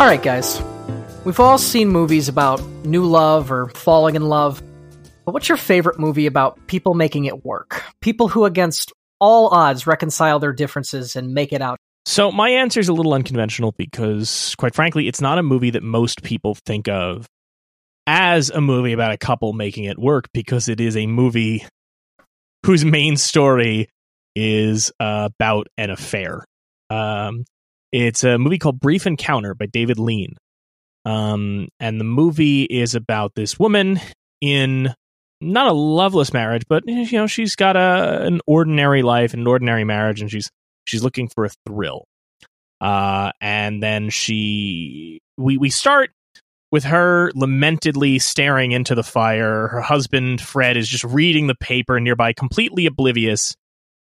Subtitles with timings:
[0.00, 0.62] All right, guys.
[1.26, 4.62] We've all seen movies about new love or falling in love.
[5.26, 7.84] But what's your favorite movie about people making it work?
[8.00, 11.76] People who, against all odds, reconcile their differences and make it out.
[12.06, 15.82] So my answer is a little unconventional because, quite frankly, it's not a movie that
[15.82, 17.26] most people think of
[18.06, 21.66] as a movie about a couple making it work because it is a movie
[22.64, 23.90] whose main story
[24.34, 26.42] is about an affair.
[26.88, 27.44] Um,
[27.92, 30.36] it's a movie called Brief Encounter by David Lean.
[31.04, 34.00] Um, and the movie is about this woman
[34.40, 34.94] in
[35.40, 39.84] not a loveless marriage, but you know she's got a an ordinary life, an ordinary
[39.84, 40.50] marriage, and she's
[40.84, 42.04] she's looking for a thrill.
[42.80, 46.10] Uh, and then she we we start
[46.70, 49.68] with her lamentedly staring into the fire.
[49.68, 53.54] Her husband Fred is just reading the paper nearby, completely oblivious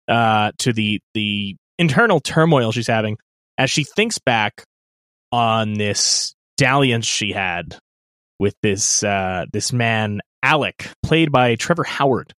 [0.08, 3.18] uh, to the the internal turmoil she's having
[3.58, 4.64] as she thinks back
[5.32, 7.76] on this dalliance she had
[8.38, 12.32] with this uh, this man Alec, played by Trevor Howard,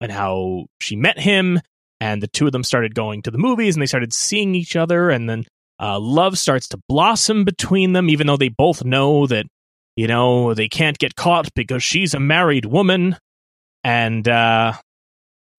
[0.00, 1.60] and how she met him,
[2.00, 4.76] and the two of them started going to the movies, and they started seeing each
[4.76, 5.44] other, and then
[5.80, 9.46] uh, love starts to blossom between them, even though they both know that
[9.96, 13.16] you know they can't get caught because she's a married woman,
[13.82, 14.74] and uh,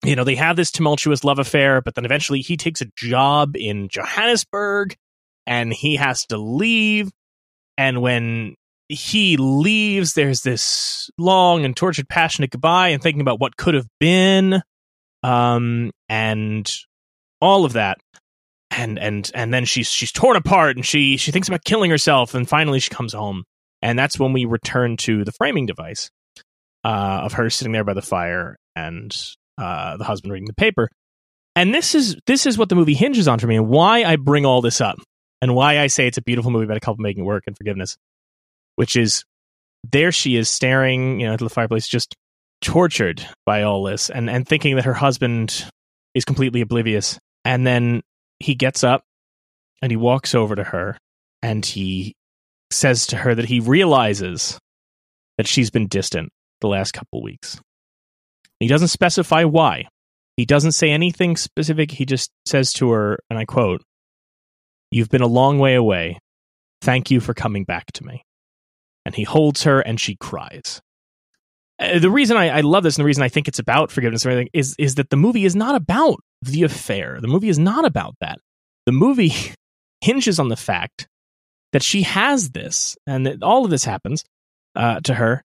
[0.04, 3.56] you know they have this tumultuous love affair, but then eventually he takes a job
[3.56, 4.96] in Johannesburg,
[5.46, 7.10] and he has to leave,
[7.76, 8.54] and when
[8.88, 13.86] he leaves, there's this long and tortured, passionate goodbye, and thinking about what could have
[14.00, 14.62] been,
[15.22, 16.72] um, and
[17.40, 17.98] all of that,
[18.70, 22.34] and and and then she's she's torn apart, and she she thinks about killing herself,
[22.34, 23.44] and finally she comes home,
[23.82, 26.10] and that's when we return to the framing device
[26.84, 29.14] uh, of her sitting there by the fire, and
[29.60, 30.88] uh, the husband reading the paper,
[31.54, 34.16] and this is this is what the movie hinges on for me, and why I
[34.16, 34.96] bring all this up,
[35.42, 37.56] and why I say it's a beautiful movie about a couple making it work and
[37.56, 37.96] forgiveness
[38.80, 39.24] which is
[39.90, 42.14] there she is staring, you know, at the fireplace, just
[42.62, 45.66] tortured by all this and, and thinking that her husband
[46.14, 47.18] is completely oblivious.
[47.44, 48.00] And then
[48.38, 49.02] he gets up
[49.82, 50.96] and he walks over to her
[51.42, 52.14] and he
[52.70, 54.58] says to her that he realizes
[55.36, 56.30] that she's been distant
[56.62, 57.60] the last couple weeks.
[58.60, 59.88] He doesn't specify why.
[60.36, 61.90] He doesn't say anything specific.
[61.90, 63.82] He just says to her, and I quote,
[64.90, 66.18] You've been a long way away.
[66.82, 68.24] Thank you for coming back to me
[69.04, 70.80] and he holds her and she cries.
[71.78, 74.24] Uh, the reason I, I, love this and the reason I think it's about forgiveness
[74.24, 77.18] and everything is is that the movie is not about the affair.
[77.20, 78.38] The movie is not about that.
[78.86, 79.32] The movie
[80.00, 81.08] hinges on the fact
[81.72, 84.24] that she has this and that all of this happens
[84.76, 85.42] uh, to her.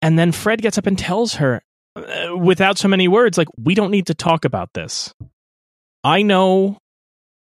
[0.00, 1.62] And then Fred gets up and tells her,
[2.38, 5.12] without so many words, like, we don't need to talk about this.
[6.04, 6.78] I know,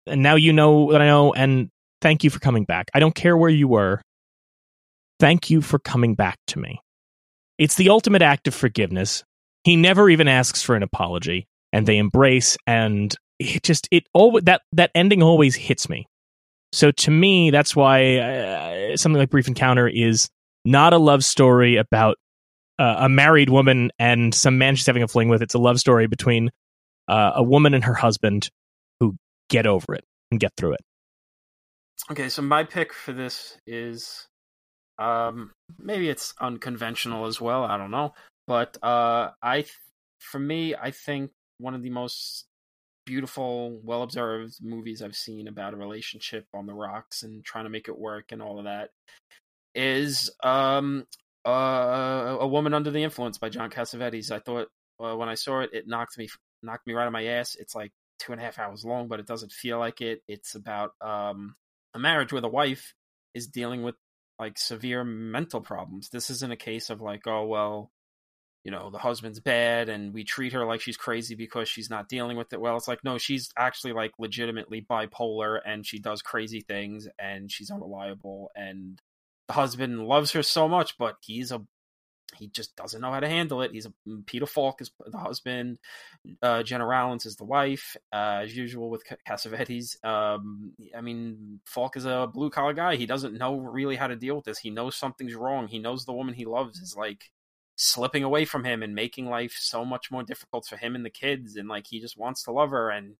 [0.06, 1.68] and now you know that I know, and
[2.00, 2.90] thank you for coming back.
[2.94, 4.00] I don't care where you were.
[5.20, 6.80] Thank you for coming back to me.
[7.58, 9.24] It's the ultimate act of forgiveness.
[9.64, 14.40] He never even asks for an apology, and they embrace, and it just it all
[14.42, 16.06] that that ending always hits me.
[16.72, 20.28] So to me, that's why uh, something like Brief Encounter is
[20.64, 22.16] not a love story about
[22.78, 25.42] uh, a married woman and some man she's having a fling with.
[25.42, 26.50] It's a love story between
[27.08, 28.50] uh, a woman and her husband
[29.00, 29.16] who
[29.48, 30.80] get over it and get through it.
[32.10, 34.28] Okay, so my pick for this is
[34.98, 37.64] um, maybe it's unconventional as well.
[37.64, 38.14] I don't know,
[38.46, 39.64] but uh, I,
[40.20, 42.46] for me, I think one of the most
[43.04, 47.70] beautiful, well observed movies I've seen about a relationship on the rocks and trying to
[47.70, 48.90] make it work and all of that
[49.74, 51.06] is um,
[51.48, 54.30] uh, a woman under the influence by John Cassavetes.
[54.30, 54.68] I thought
[55.00, 56.28] uh, when I saw it, it knocked me
[56.62, 57.54] knocked me right on my ass.
[57.54, 60.22] It's like two and a half hours long, but it doesn't feel like it.
[60.28, 61.54] It's about um,
[61.94, 62.94] a marriage where the wife
[63.34, 63.94] is dealing with
[64.38, 66.10] like severe mental problems.
[66.10, 67.90] This isn't a case of like, oh well,
[68.64, 72.08] you know, the husband's bad and we treat her like she's crazy because she's not
[72.08, 72.76] dealing with it well.
[72.76, 77.70] It's like, no, she's actually like legitimately bipolar and she does crazy things and she's
[77.70, 79.00] unreliable and
[79.48, 81.62] the husband loves her so much, but he's a
[82.36, 83.72] he just doesn't know how to handle it.
[83.72, 85.78] He's a mm, Peter Falk is the husband,
[86.42, 90.02] uh, Gena Rowlands is the wife, uh, as usual with Cassavetes.
[90.04, 92.96] Um, I mean, Falk is a blue collar guy.
[92.96, 94.58] He doesn't know really how to deal with this.
[94.58, 95.68] He knows something's wrong.
[95.68, 97.30] He knows the woman he loves is like
[97.76, 101.10] slipping away from him and making life so much more difficult for him and the
[101.10, 101.56] kids.
[101.56, 102.90] And like he just wants to love her.
[102.90, 103.14] And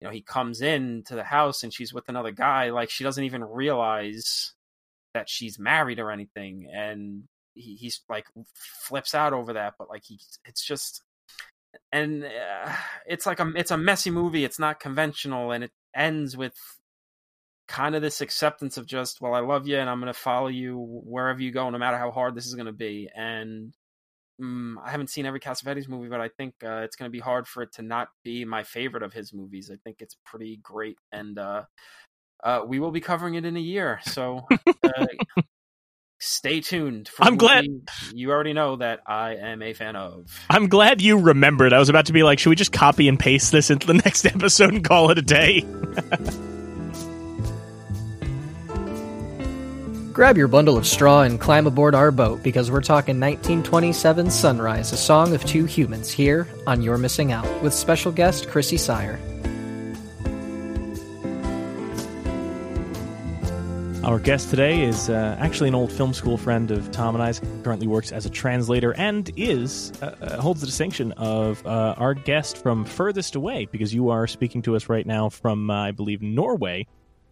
[0.00, 2.70] you know, he comes in to the house and she's with another guy.
[2.70, 4.54] Like she doesn't even realize
[5.14, 6.68] that she's married or anything.
[6.72, 7.24] And
[7.54, 11.02] he, he's like flips out over that, but like he, it's just,
[11.92, 12.72] and uh,
[13.06, 14.44] it's like a it's a messy movie.
[14.44, 16.54] It's not conventional, and it ends with
[17.68, 20.48] kind of this acceptance of just, well, I love you and I'm going to follow
[20.48, 23.10] you wherever you go, no matter how hard this is going to be.
[23.14, 23.74] And
[24.40, 27.20] um, I haven't seen every Cassavetes movie, but I think uh, it's going to be
[27.20, 29.70] hard for it to not be my favorite of his movies.
[29.70, 31.64] I think it's pretty great, and uh,
[32.42, 34.00] uh, we will be covering it in a year.
[34.04, 35.06] So uh,
[36.18, 37.10] stay tuned.
[37.20, 37.66] I'm glad
[38.12, 40.38] you already know that I am a fan of.
[40.50, 41.72] I'm glad you remembered.
[41.72, 43.94] I was about to be like, should we just copy and paste this into the
[44.04, 45.64] next episode and call it a day?
[50.12, 54.92] Grab your bundle of straw and climb aboard our boat because we're talking 1927 Sunrise,
[54.92, 59.20] a song of two humans here on You're Missing Out with special guest Chrissy Sire.
[64.08, 67.42] Our guest today is uh, actually an old film school friend of Tom and I's.
[67.62, 72.14] Currently works as a translator and is uh, uh, holds the distinction of uh, our
[72.14, 75.90] guest from furthest away because you are speaking to us right now from, uh, I
[75.90, 76.86] believe, Norway.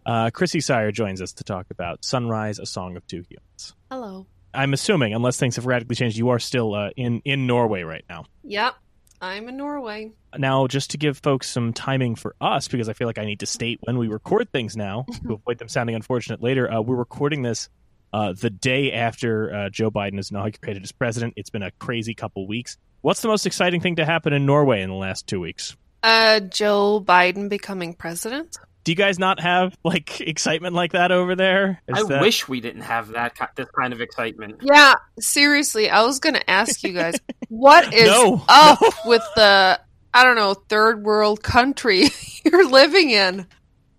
[0.05, 3.73] Uh, Chrissy Sire joins us to talk about Sunrise, a Song of Two Humans.
[3.89, 4.27] Hello.
[4.53, 8.05] I'm assuming, unless things have radically changed, you are still uh, in in Norway right
[8.07, 8.25] now.
[8.43, 8.75] Yep,
[9.21, 10.11] I'm in Norway.
[10.37, 13.39] Now, just to give folks some timing for us, because I feel like I need
[13.39, 16.71] to state when we record things now to avoid them sounding unfortunate later.
[16.71, 17.69] Uh, we're recording this
[18.13, 21.33] uh, the day after uh, Joe Biden is inaugurated as president.
[21.35, 22.77] It's been a crazy couple weeks.
[23.01, 25.75] What's the most exciting thing to happen in Norway in the last two weeks?
[26.03, 28.57] Uh, Joe Biden becoming president.
[28.87, 31.81] Do you guys not have like excitement like that over there?
[31.89, 32.21] Is I that...
[32.21, 34.61] wish we didn't have that this kind of excitement.
[34.63, 37.15] Yeah, seriously, I was gonna ask you guys,
[37.49, 38.89] what is No, up no.
[39.05, 39.77] with the
[40.13, 42.05] I don't know third world country
[42.45, 43.45] you're living in?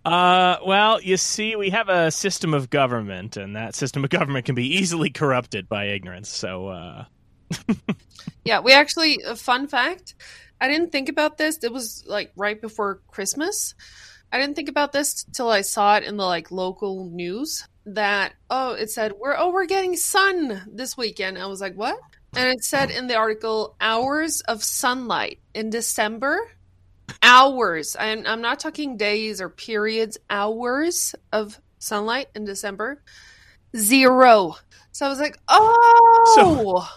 [0.07, 4.47] Uh, well, you see, we have a system of government, and that system of government
[4.47, 6.31] can be easily corrupted by ignorance.
[6.31, 7.05] So, uh,
[8.43, 10.15] Yeah, we actually a fun fact.
[10.59, 11.59] I didn't think about this.
[11.63, 13.75] It was like right before Christmas.
[14.33, 18.35] I didn't think about this till I saw it in the like local news that
[18.51, 21.39] oh it said we're oh we're getting sun this weekend.
[21.39, 21.99] I was like what?
[22.37, 26.39] And it said in the article hours of sunlight in December.
[27.23, 27.97] Hours.
[27.99, 30.19] I'm I'm not talking days or periods.
[30.29, 33.03] Hours of sunlight in December.
[33.77, 34.57] Zero.
[34.93, 36.91] So I was like, oh.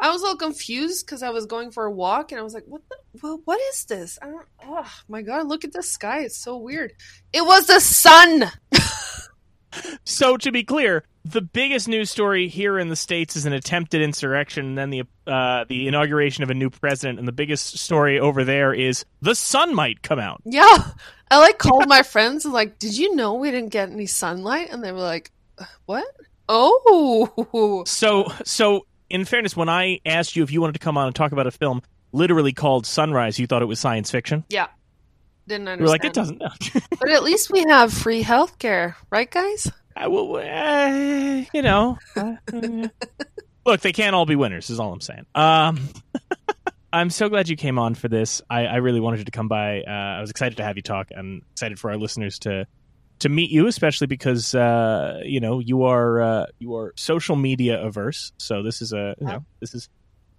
[0.00, 2.54] I was a little confused because I was going for a walk and I was
[2.54, 2.96] like, "What the?
[3.22, 4.18] Well, what is this?
[4.22, 4.46] I don't.
[4.64, 5.46] Oh my god!
[5.48, 6.20] Look at the sky.
[6.20, 6.92] It's so weird.
[7.32, 8.44] It was the sun.
[10.04, 14.00] so to be clear, the biggest news story here in the states is an attempted
[14.00, 17.18] insurrection, and then the uh, the inauguration of a new president.
[17.18, 20.40] And the biggest story over there is the sun might come out.
[20.44, 20.92] Yeah,
[21.30, 24.68] I like called my friends and like, "Did you know we didn't get any sunlight?"
[24.70, 26.06] And they were like, "Uh, "What?
[26.48, 31.06] Oh, So so in fairness, when I asked you if you wanted to come on
[31.06, 31.82] and talk about a film
[32.12, 34.44] literally called Sunrise, you thought it was science fiction.
[34.48, 34.68] yeah."
[35.46, 35.80] Didn't understand.
[35.80, 36.42] You were like, it doesn't.
[37.00, 39.72] But at least we have free healthcare, right, guys?
[39.96, 41.96] I will, uh, you know.
[42.14, 42.34] uh,
[43.64, 44.68] Look, they can't all be winners.
[44.68, 45.24] Is all I'm saying.
[45.34, 45.80] Um,
[46.92, 48.42] I'm so glad you came on for this.
[48.50, 49.80] I, I really wanted you to come by.
[49.82, 52.66] Uh, I was excited to have you talk, and excited for our listeners to
[53.20, 57.80] to meet you, especially because uh, you know you are uh, you are social media
[57.80, 58.32] averse.
[58.38, 59.88] So this is a you know this is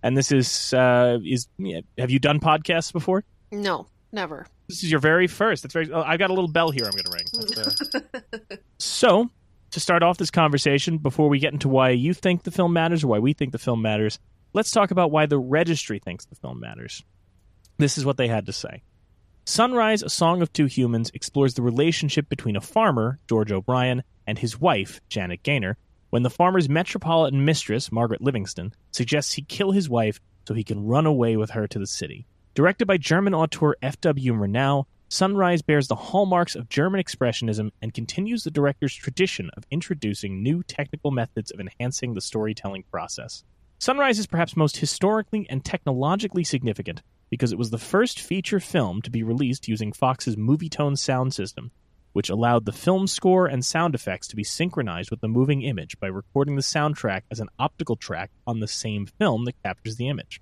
[0.03, 3.23] and this is uh, is yeah, have you done podcasts before?
[3.51, 4.45] No, never.
[4.67, 5.63] This is your very first.
[5.63, 5.91] That's very.
[5.91, 6.85] Oh, I've got a little bell here.
[6.85, 8.47] I'm going to ring.
[8.51, 9.29] Uh, so,
[9.71, 13.03] to start off this conversation, before we get into why you think the film matters
[13.03, 14.19] or why we think the film matters,
[14.53, 17.03] let's talk about why the registry thinks the film matters.
[17.77, 18.83] This is what they had to say.
[19.49, 24.37] Sunrise, A Song of Two Humans, explores the relationship between a farmer, George O'Brien, and
[24.37, 25.75] his wife, Janet Gaynor,
[26.11, 30.85] when the farmer's metropolitan mistress, Margaret Livingston, suggests he kill his wife so he can
[30.85, 32.27] run away with her to the city.
[32.53, 34.33] Directed by German auteur F.W.
[34.33, 40.43] Murnau, Sunrise bears the hallmarks of German Expressionism and continues the director's tradition of introducing
[40.43, 43.43] new technical methods of enhancing the storytelling process.
[43.79, 49.01] Sunrise is perhaps most historically and technologically significant because it was the first feature film
[49.01, 51.71] to be released using Fox's Movietone sound system,
[52.13, 55.99] which allowed the film score and sound effects to be synchronized with the moving image
[55.99, 60.07] by recording the soundtrack as an optical track on the same film that captures the
[60.07, 60.41] image.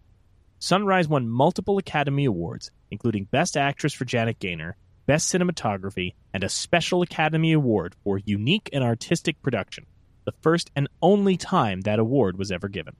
[0.59, 4.75] Sunrise won multiple Academy Awards, including Best Actress for Janet Gaynor,
[5.05, 9.85] Best Cinematography, and a Special Academy Award for Unique and Artistic Production,
[10.25, 12.95] the first and only time that award was ever given.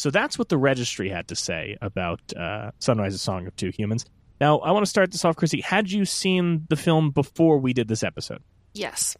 [0.00, 3.68] So that's what the registry had to say about uh, Sunrise, a Song of Two
[3.68, 4.06] Humans.
[4.40, 5.60] Now, I want to start this off, Chrissy.
[5.60, 8.42] Had you seen the film before we did this episode?
[8.72, 9.14] Yes,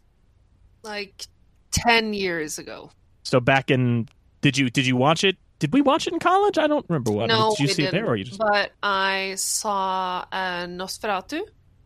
[0.81, 1.27] like
[1.69, 2.89] ten years ago.
[3.21, 4.09] So back in,
[4.41, 5.37] did you did you watch it?
[5.59, 6.57] Did we watch it in college?
[6.57, 7.27] I don't remember what.
[7.27, 8.39] no, did you we see it there, or you just?
[8.39, 11.41] But I saw uh, Nosferatu,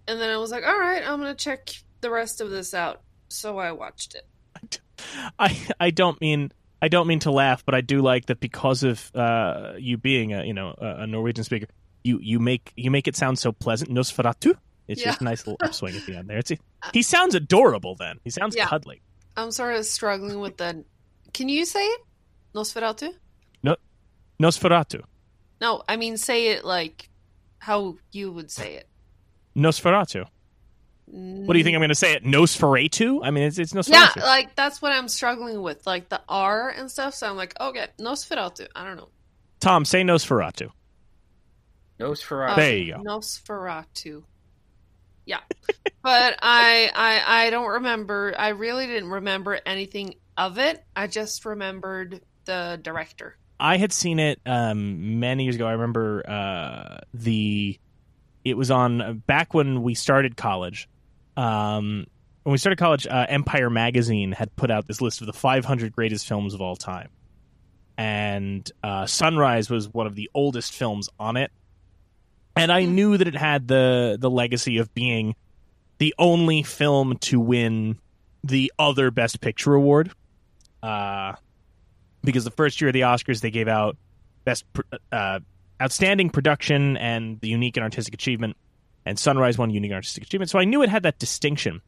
[0.08, 3.02] and then I was like, "All right, I'm gonna check the rest of this out."
[3.28, 4.80] so I watched it.
[5.38, 6.54] I I don't mean
[6.86, 10.34] I don't mean to laugh, but I do like that because of uh, you being
[10.34, 11.66] a you know a Norwegian speaker,
[12.04, 13.90] you you make you make it sound so pleasant.
[13.90, 14.54] Nosferatu.
[14.88, 15.08] It's Yeah.
[15.10, 16.38] just a nice little upswing at the end there.
[16.38, 16.52] It's
[16.94, 17.96] he sounds adorable.
[17.96, 18.68] Then he sounds Yeah.
[18.68, 19.02] cuddly.
[19.36, 20.86] I'm sort of struggling with the.
[21.34, 22.02] Can you say it?
[22.54, 23.10] Nosferatu?
[23.64, 23.76] No,
[24.40, 25.02] Nosferatu.
[25.60, 27.10] No, I mean say it like
[27.58, 28.88] how you would say it.
[29.56, 30.26] Nosferatu.
[31.08, 32.14] What do you think I'm going to say?
[32.14, 33.22] It Nosferatu?
[33.24, 33.90] I mean, it's it's Nosferatu.
[33.90, 34.24] Yeah, Nosferatu.
[34.24, 37.14] like that's what I'm struggling with, like the R and stuff.
[37.14, 38.68] So I'm like, okay, Nosferatu.
[38.76, 39.10] I don't know.
[39.60, 40.72] Tom, say Nosferatu.
[42.00, 42.52] Nosferatu.
[42.52, 43.04] Oh, There you go.
[43.04, 44.24] Nosferatu.
[45.26, 45.40] Yeah,
[46.04, 48.34] but I, I I don't remember.
[48.38, 50.84] I really didn't remember anything of it.
[50.96, 53.36] I just remembered the director.
[53.60, 55.66] I had seen it um, many years ago.
[55.66, 57.80] I remember uh, the
[58.44, 60.88] it was on back when we started college.
[61.38, 62.06] Um,
[62.44, 65.92] when we started college, uh, Empire magazine had put out this list of the 500
[65.92, 67.10] greatest films of all time,
[67.98, 71.52] and uh, Sunrise was one of the oldest films on it.
[72.56, 75.36] And I knew that it had the the legacy of being
[75.98, 77.98] the only film to win
[78.44, 80.12] the other Best Picture award.
[80.84, 81.34] Uh,
[82.24, 83.98] because the first year of the Oscars they gave out
[84.44, 84.66] best
[85.12, 85.40] uh,
[85.82, 88.56] outstanding production and the unique and artistic achievement,
[89.06, 90.50] and Sunrise won unique artistic achievement.
[90.50, 91.82] So I knew it had that distinction.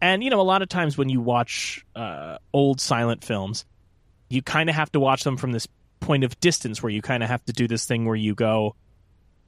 [0.00, 3.64] And you know, a lot of times when you watch uh, old silent films,
[4.28, 5.66] you kind of have to watch them from this
[5.98, 8.74] point of distance, where you kind of have to do this thing where you go,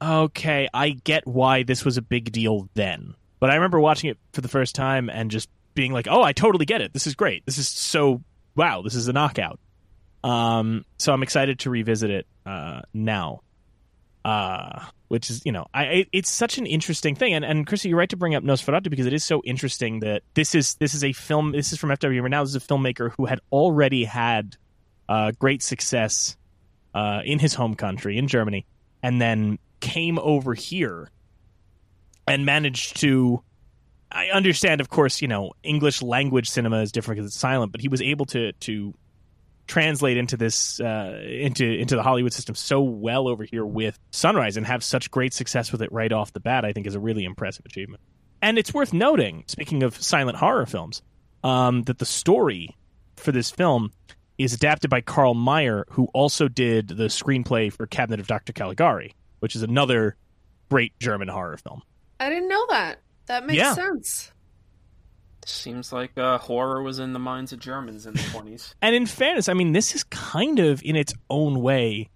[0.02, 4.18] "Okay, I get why this was a big deal then." But I remember watching it
[4.32, 6.92] for the first time and just being like, "Oh, I totally get it.
[6.92, 7.46] This is great.
[7.46, 8.22] This is so
[8.54, 8.82] wow.
[8.82, 9.58] This is a knockout."
[10.22, 13.40] Um, so I'm excited to revisit it uh, now.
[14.24, 17.88] Uh, which is, you know, I it, it's such an interesting thing, and and Chrissy,
[17.88, 20.94] you're right to bring up Nosferatu because it is so interesting that this is this
[20.94, 21.52] is a film.
[21.52, 22.28] This is from FW.
[22.30, 24.56] Now this is a filmmaker who had already had
[25.08, 26.36] uh, great success
[26.94, 28.64] uh, in his home country in Germany,
[29.02, 31.10] and then came over here
[32.28, 33.42] and managed to
[34.12, 37.80] I understand, of course, you know, English language cinema is different because it's silent, but
[37.80, 38.94] he was able to to
[39.72, 44.58] translate into this uh, into into the Hollywood system so well over here with Sunrise
[44.58, 46.66] and have such great success with it right off the bat.
[46.66, 48.02] I think is a really impressive achievement.
[48.42, 51.00] And it's worth noting, speaking of silent horror films,
[51.42, 52.76] um, that the story
[53.16, 53.92] for this film
[54.36, 58.52] is adapted by Carl Mayer, who also did the screenplay for Cabinet of Dr.
[58.52, 60.16] Caligari, which is another
[60.70, 61.80] great German horror film.
[62.20, 62.98] I didn't know that.
[63.26, 63.72] That makes Yeah.
[63.74, 64.32] sense.
[65.44, 68.74] Seems like uh, horror was in the minds of Germans in the 20s.
[68.80, 72.10] And in fairness, I mean, this is kind of in its own way,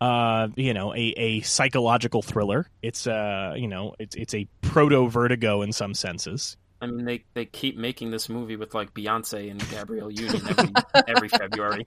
[0.00, 2.68] uh, you know, a, a psychological thriller.
[2.82, 6.56] It's uh, you know, it's it's a proto Vertigo in some senses.
[6.80, 10.72] I mean, they, they keep making this movie with like Beyonce and Gabrielle Union every
[11.06, 11.86] every February.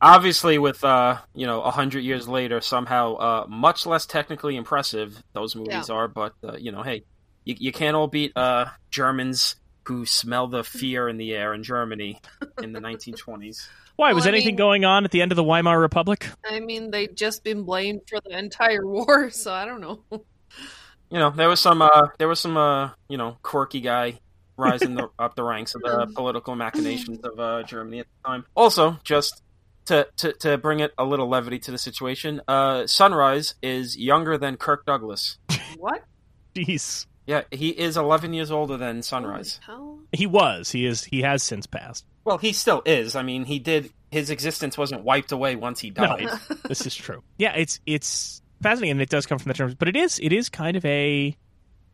[0.00, 5.22] Obviously, with uh, you know, a hundred years later, somehow uh, much less technically impressive
[5.32, 6.06] those movies are.
[6.06, 7.04] But uh, you know, hey,
[7.44, 11.62] you, you can't all beat uh, Germans who smell the fear in the air in
[11.62, 12.20] Germany
[12.62, 13.68] in the 1920s.
[13.96, 16.26] Why Well, was I anything mean- going on at the end of the Weimar Republic?
[16.44, 20.00] I mean, they'd just been blamed for the entire war, so I don't know.
[20.10, 24.18] You know, there was some uh, there was some uh, you know, quirky guy
[24.58, 28.44] rising the, up the ranks of the political machinations of uh, Germany at the time.
[28.54, 29.42] Also, just
[29.86, 34.36] to, to to bring it a little levity to the situation, uh, Sunrise is younger
[34.36, 35.38] than Kirk Douglas.
[35.78, 36.02] What?
[36.56, 39.58] Jeez, Yeah, he is 11 years older than Sunrise.
[39.64, 39.98] How?
[40.12, 40.70] he was.
[40.70, 41.02] He is.
[41.04, 42.04] He has since passed.
[42.24, 43.16] Well, he still is.
[43.16, 46.28] I mean, he did his existence wasn't wiped away once he No, died.
[46.68, 47.22] this is true.
[47.38, 50.32] Yeah, it's it's fascinating, and it does come from the terms, but it is it
[50.32, 51.36] is kind of a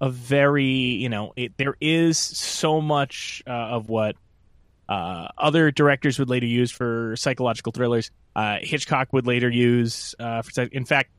[0.01, 4.17] a very you know it there is so much uh, of what
[4.89, 8.11] uh, other directors would later use for psychological thrillers.
[8.37, 11.11] Uh, Hitchcock would later use uh, for in fact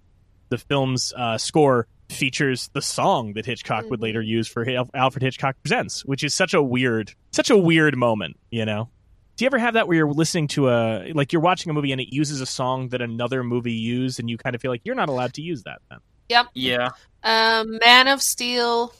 [0.49, 5.55] the film's uh, score features the song that Hitchcock would later use for Alfred Hitchcock
[5.63, 8.89] Presents, which is such a weird such a weird moment, you know.
[9.35, 11.91] Do you ever have that where you're listening to a like you're watching a movie
[11.91, 14.81] and it uses a song that another movie used and you kind of feel like
[14.83, 15.97] you're not allowed to use that then?
[16.29, 16.45] Yep.
[16.53, 16.89] Yeah,
[17.23, 18.93] Um, Man of Steel,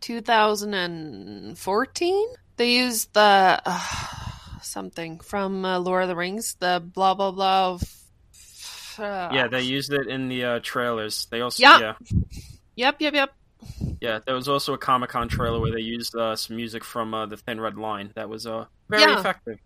[0.00, 2.26] 2014.
[2.56, 3.80] They used the uh,
[4.62, 6.56] something from uh, Lord of the Rings.
[6.58, 7.74] The blah blah blah.
[7.74, 7.82] Of,
[8.98, 11.26] uh, yeah, they used it in the uh, trailers.
[11.30, 11.78] They also Yeah.
[11.80, 11.94] yeah.
[12.76, 12.96] Yep.
[13.00, 13.14] Yep.
[13.14, 13.30] Yep.
[14.00, 17.14] Yeah, there was also a Comic Con trailer where they used uh, some music from
[17.14, 18.12] uh, the Thin Red Line.
[18.14, 19.18] That was uh, very Yeah.
[19.20, 19.58] effective.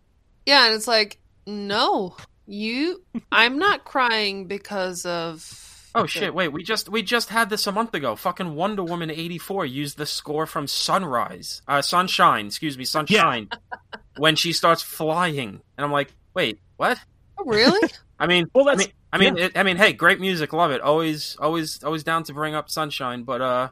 [0.47, 3.03] Yeah, and it's like, no, you.
[3.33, 5.67] I'm not crying because of.
[5.95, 6.33] Oh the- shit!
[6.35, 8.15] Wait, we just we just had this a month ago.
[8.15, 12.47] Fucking Wonder Woman eighty four used the score from Sunrise, uh, Sunshine.
[12.47, 13.49] Excuse me, Sunshine.
[13.51, 13.99] Yeah.
[14.17, 16.97] when she starts flying, and I'm like, wait, what?
[17.39, 17.91] Oh, really?
[18.21, 20.71] I mean, Well, I that's- mean, I mean, it, I mean, hey, great music, love
[20.71, 20.81] it.
[20.81, 23.25] Always, always, always down to bring up sunshine.
[23.25, 23.69] But uh,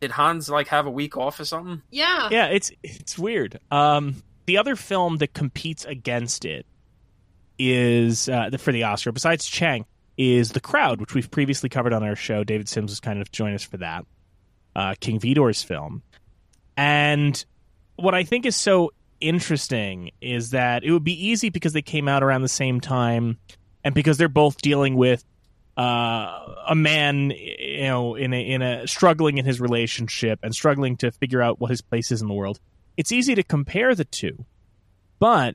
[0.00, 1.82] did Hans like have a week off or something?
[1.90, 2.28] yeah.
[2.30, 3.60] yeah, it's it's weird.
[3.70, 6.66] Um, the other film that competes against it
[7.58, 9.84] is uh, the- for the Oscar, besides Chang,
[10.16, 12.44] is The Crowd, which we've previously covered on our show.
[12.44, 14.04] David Sims was kind of join us for that.
[14.74, 16.02] Uh, King Vidor's film,
[16.76, 17.42] and
[17.96, 18.92] what I think is so
[19.22, 23.38] interesting is that it would be easy because they came out around the same time,
[23.86, 25.24] and because they're both dealing with
[25.78, 30.96] uh, a man, you know, in a in a struggling in his relationship and struggling
[30.96, 32.58] to figure out what his place is in the world.
[32.96, 34.44] It's easy to compare the two,
[35.20, 35.54] but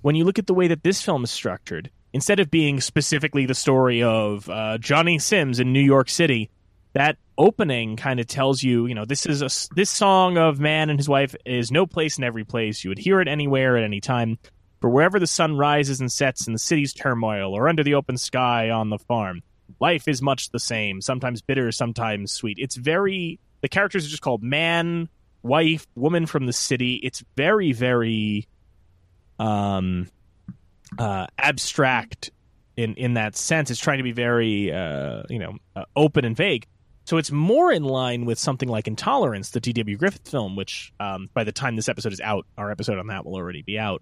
[0.00, 3.44] when you look at the way that this film is structured, instead of being specifically
[3.44, 6.48] the story of uh, Johnny Sims in New York City,
[6.94, 10.88] that opening kind of tells you, you know, this is a this song of man
[10.88, 12.84] and his wife is no place in every place.
[12.84, 14.38] You would hear it anywhere at any time.
[14.80, 18.16] For wherever the sun rises and sets in the city's turmoil, or under the open
[18.16, 19.42] sky on the farm,
[19.78, 21.00] life is much the same.
[21.00, 22.58] Sometimes bitter, sometimes sweet.
[22.58, 25.08] It's very the characters are just called man,
[25.42, 26.94] wife, woman from the city.
[26.94, 28.48] It's very, very
[29.38, 30.08] um
[30.98, 32.30] uh abstract
[32.76, 33.70] in in that sense.
[33.70, 36.66] It's trying to be very uh you know uh, open and vague.
[37.04, 39.96] So it's more in line with something like Intolerance, the D.W.
[39.96, 43.26] Griffith film, which um, by the time this episode is out, our episode on that
[43.26, 44.00] will already be out.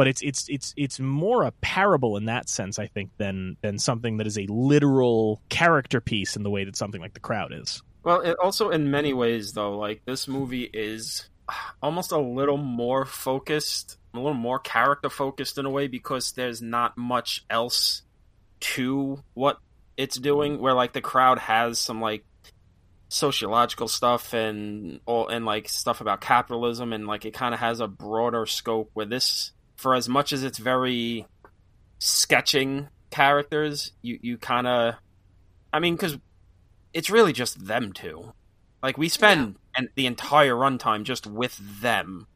[0.00, 3.78] But it's it's it's it's more a parable in that sense, I think, than than
[3.78, 7.52] something that is a literal character piece in the way that something like The Crowd
[7.52, 7.82] is.
[8.02, 11.28] Well, it also in many ways though, like this movie is
[11.82, 16.62] almost a little more focused, a little more character focused in a way because there's
[16.62, 18.00] not much else
[18.60, 19.58] to what
[19.98, 20.60] it's doing.
[20.60, 22.24] Where like the crowd has some like
[23.10, 27.80] sociological stuff and all and like stuff about capitalism and like it kind of has
[27.80, 28.88] a broader scope.
[28.94, 31.26] Where this, for as much as it's very
[31.98, 34.94] sketching characters, you you kind of,
[35.72, 36.18] I mean, because
[36.92, 38.32] it's really just them two.
[38.82, 42.26] Like we spend and the entire runtime just with them.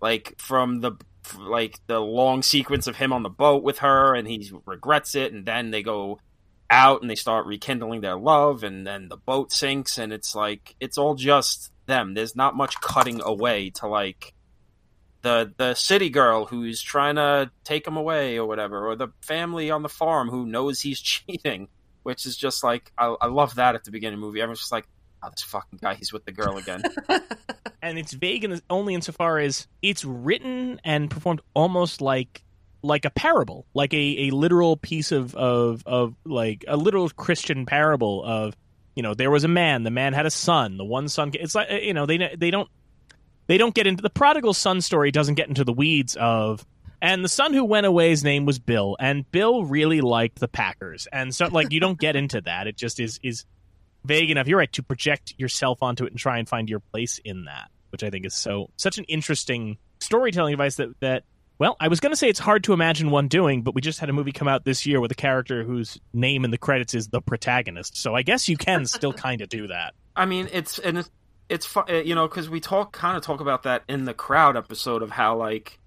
[0.00, 0.92] Like from the
[1.38, 5.32] like the long sequence of him on the boat with her and he regrets it
[5.32, 6.18] and then they go
[6.70, 10.76] out and they start rekindling their love and then the boat sinks and it's like
[10.80, 12.14] it's all just them.
[12.14, 14.32] There's not much cutting away to like
[15.26, 19.70] the the city girl who's trying to take him away or whatever or the family
[19.70, 21.68] on the farm who knows he's cheating
[22.06, 24.40] which is just like I, I love that at the beginning of the movie.
[24.40, 24.86] Everyone's just like,
[25.24, 26.84] "Oh, this fucking guy, he's with the girl again."
[27.82, 32.44] and it's vague in, only insofar as it's written and performed almost like
[32.80, 37.66] like a parable, like a, a literal piece of, of of like a literal Christian
[37.66, 38.56] parable of
[38.94, 41.32] you know there was a man, the man had a son, the one son.
[41.34, 42.70] It's like you know they they don't
[43.46, 46.64] they don't get into the prodigal son story doesn't get into the weeds of
[47.00, 51.06] and the son who went away's name was Bill, and Bill really liked the Packers,
[51.12, 52.66] and so like you don't get into that.
[52.66, 53.44] It just is is
[54.04, 54.46] vague enough.
[54.46, 57.70] You're right to project yourself onto it and try and find your place in that,
[57.90, 61.24] which I think is so such an interesting storytelling device that that.
[61.58, 63.98] Well, I was going to say it's hard to imagine one doing, but we just
[63.98, 66.92] had a movie come out this year with a character whose name in the credits
[66.92, 67.96] is the protagonist.
[67.96, 69.94] So I guess you can still kind of do that.
[70.14, 71.10] I mean, it's and it's,
[71.48, 74.14] it's fu- uh, you know because we talk kind of talk about that in the
[74.14, 75.78] crowd episode of how like,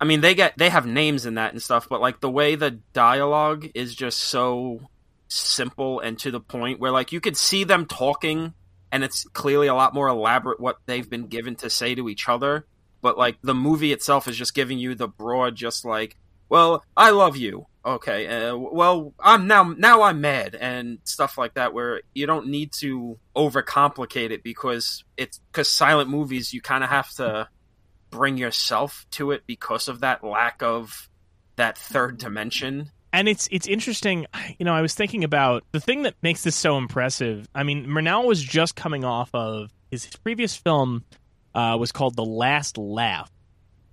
[0.00, 2.54] I mean they get they have names in that and stuff, but like the way
[2.54, 4.80] the dialogue is just so
[5.28, 8.52] simple and to the point where like you could see them talking
[8.92, 12.28] and it's clearly a lot more elaborate what they've been given to say to each
[12.28, 12.66] other
[13.00, 16.16] but like the movie itself is just giving you the broad just like
[16.48, 21.54] well i love you okay uh, well i'm now now i'm mad and stuff like
[21.54, 26.84] that where you don't need to overcomplicate it because it's because silent movies you kind
[26.84, 27.48] of have to
[28.10, 31.08] bring yourself to it because of that lack of
[31.56, 32.90] that third dimension.
[33.12, 34.26] And it's it's interesting
[34.58, 37.86] you know i was thinking about the thing that makes this so impressive i mean
[37.86, 41.04] murnau was just coming off of his, his previous film
[41.52, 43.28] uh, was called the last laugh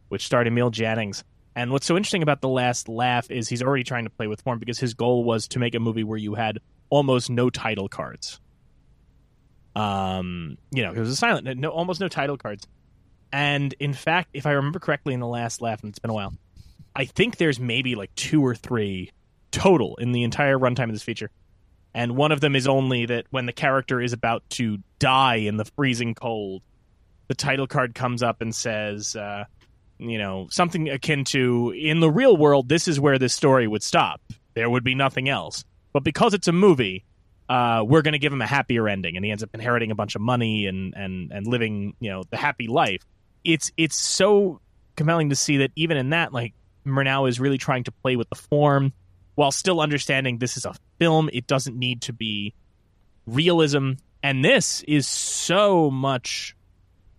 [0.09, 1.23] which starred emil jannings
[1.57, 4.41] and what's so interesting about the last laugh is he's already trying to play with
[4.41, 7.89] form because his goal was to make a movie where you had almost no title
[7.89, 8.39] cards
[9.75, 12.65] um you know it was a silent no almost no title cards
[13.33, 16.13] and in fact if i remember correctly in the last laugh and it's been a
[16.13, 16.33] while
[16.97, 19.11] I think there's maybe like two or three
[19.51, 21.29] total in the entire runtime of this feature.
[21.93, 25.57] And one of them is only that when the character is about to die in
[25.57, 26.63] the freezing cold,
[27.27, 29.43] the title card comes up and says, uh,
[29.99, 33.83] you know, something akin to in the real world, this is where this story would
[33.83, 34.21] stop.
[34.53, 35.63] There would be nothing else.
[35.93, 37.05] But because it's a movie,
[37.49, 39.95] uh, we're going to give him a happier ending, and he ends up inheriting a
[39.95, 43.01] bunch of money and and and living, you know, the happy life.
[43.43, 44.59] It's it's so
[44.95, 46.53] compelling to see that even in that, like
[46.85, 48.93] Murnau is really trying to play with the form
[49.35, 51.29] while still understanding this is a film.
[51.31, 52.53] It doesn't need to be
[53.25, 56.55] realism, and this is so much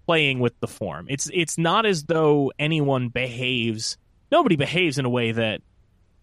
[0.08, 1.06] playing with the form.
[1.10, 3.98] It's it's not as though anyone behaves.
[4.32, 5.60] Nobody behaves in a way that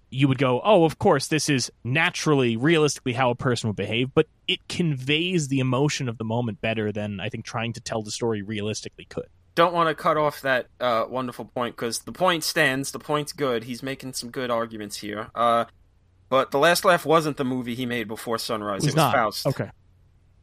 [0.09, 4.09] you would go, oh, of course, this is naturally, realistically how a person would behave,
[4.15, 8.01] but it conveys the emotion of the moment better than I think trying to tell
[8.01, 9.27] the story realistically could.
[9.53, 12.91] Don't want to cut off that uh, wonderful point because the point stands.
[12.91, 13.65] The point's good.
[13.65, 15.29] He's making some good arguments here.
[15.35, 15.65] Uh,
[16.29, 18.83] but The Last Laugh wasn't the movie he made before Sunrise.
[18.83, 19.13] It was not.
[19.13, 19.45] Faust.
[19.45, 19.69] Okay.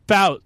[0.06, 0.42] Faust.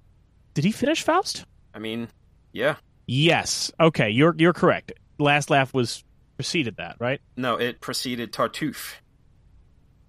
[0.54, 1.44] Did he finish Faust?
[1.74, 2.08] I mean,
[2.56, 2.76] yeah.
[3.06, 3.70] Yes.
[3.78, 4.92] Okay, you're you're correct.
[5.18, 6.02] Last Laugh was
[6.36, 7.20] preceded that, right?
[7.36, 8.94] No, it preceded Tartuffe.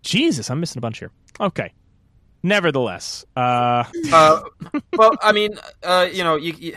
[0.03, 1.12] Jesus, I'm missing a bunch here.
[1.39, 1.73] Okay.
[2.43, 3.83] Nevertheless, uh,
[4.13, 4.41] Uh,
[4.95, 6.75] well, I mean, uh, you know, you, you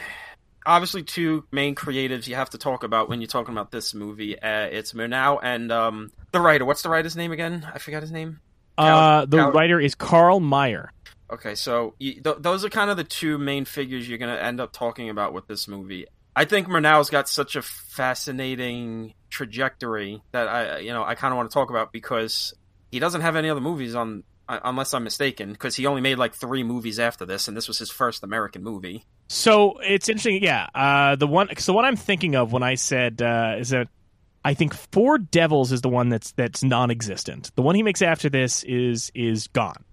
[0.67, 4.41] obviously two main creatives you have to talk about when you're talking about this movie.
[4.41, 6.65] Uh, it's Murnau and um, the writer.
[6.65, 7.67] What's the writer's name again?
[7.73, 8.41] I forgot his name.
[8.79, 10.93] uh, the Cal- writer is Carl Mayer.
[11.33, 14.43] Okay, so you, th- those are kind of the two main figures you're going to
[14.43, 16.07] end up talking about with this movie.
[16.35, 21.37] I think Murnau's got such a fascinating trajectory that I, you know, I kind of
[21.37, 22.55] want to talk about because
[22.91, 26.17] he doesn't have any other movies on, uh, unless I'm mistaken, because he only made
[26.19, 29.05] like three movies after this, and this was his first American movie.
[29.29, 30.67] So it's interesting, yeah.
[30.75, 33.89] Uh, the one, so what I'm thinking of when I said uh, is that
[34.45, 37.55] I think Four Devils is the one that's that's non-existent.
[37.55, 39.85] The one he makes after this is is gone.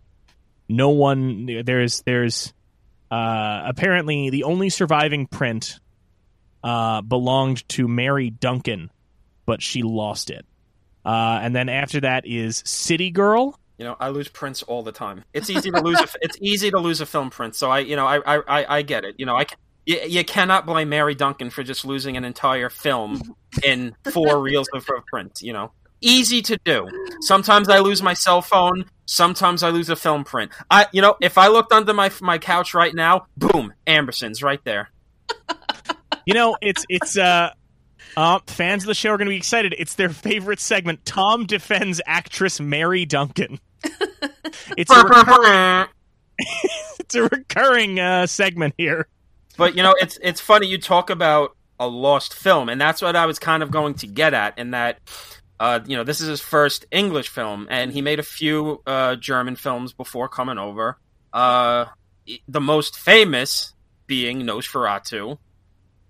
[0.70, 2.54] No one there's there's
[3.10, 5.80] uh, apparently the only surviving print
[6.64, 8.92] uh, belonged to Mary Duncan,
[9.46, 10.46] but she lost it.
[11.06, 13.58] Uh, and then after that is City Girl.
[13.78, 15.24] You know, I lose prints all the time.
[15.34, 16.00] It's easy to lose.
[16.00, 17.56] A, it's easy to lose a film print.
[17.56, 19.16] So I, you know, I, I, I, get it.
[19.18, 19.46] You know, I.
[19.46, 23.22] Can, you, you cannot blame Mary Duncan for just losing an entire film
[23.64, 25.40] in four reels of of print.
[25.42, 26.88] You know, easy to do.
[27.22, 28.86] Sometimes I lose my cell phone.
[29.06, 30.52] Sometimes I lose a film print.
[30.70, 34.64] I, you know, if I looked under my my couch right now, boom, Ambersons right
[34.64, 34.92] there.
[36.26, 37.52] You know, it's it's uh,
[38.18, 39.74] uh fans of the show are going to be excited.
[39.78, 41.06] It's their favorite segment.
[41.06, 43.60] Tom defends actress Mary Duncan.
[44.78, 45.88] It's a recurring,
[47.00, 49.08] it's a recurring uh, segment here.
[49.58, 53.16] But you know, it's it's funny you talk about a lost film, and that's what
[53.16, 54.58] I was kind of going to get at.
[54.58, 55.00] In that,
[55.60, 59.16] uh, you know, this is his first English film, and he made a few uh,
[59.16, 60.98] German films before coming over.
[61.34, 61.86] Uh,
[62.48, 63.74] the most famous
[64.06, 65.38] being Nosferatu.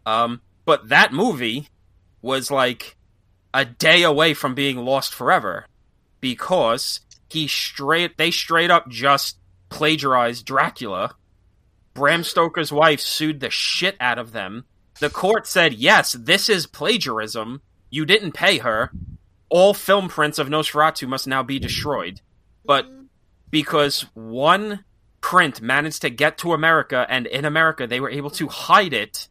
[0.05, 1.69] Um, but that movie
[2.21, 2.97] was like
[3.53, 5.65] a day away from being lost forever
[6.19, 9.37] because he straight they straight up just
[9.69, 11.15] plagiarized Dracula.
[11.93, 14.65] Bram Stoker's wife sued the shit out of them.
[14.99, 17.61] The court said, "Yes, this is plagiarism.
[17.89, 18.91] You didn't pay her.
[19.49, 22.21] All film prints of Nosferatu must now be destroyed."
[22.65, 22.85] But
[23.49, 24.83] because one
[25.21, 29.27] print managed to get to America and in America they were able to hide it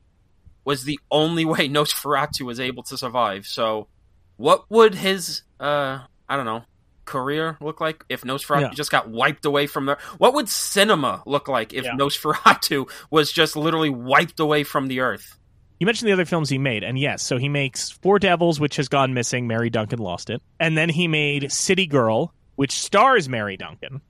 [0.64, 3.46] was the only way Nosferatu was able to survive.
[3.46, 3.88] So,
[4.36, 6.64] what would his uh I don't know
[7.04, 8.70] career look like if Nosferatu Yeah.
[8.74, 9.96] just got wiped away from the?
[10.18, 11.92] What would cinema look like if Yeah.
[11.94, 15.38] Nosferatu was just literally wiped away from the earth?
[15.78, 18.76] You mentioned the other films he made, and yes, so he makes Four Devils, which
[18.76, 19.46] has gone missing.
[19.46, 24.00] Mary Duncan lost it, and then he made City Girl, which stars Mary Duncan,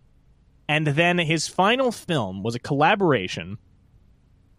[0.68, 3.58] and then his final film was a collaboration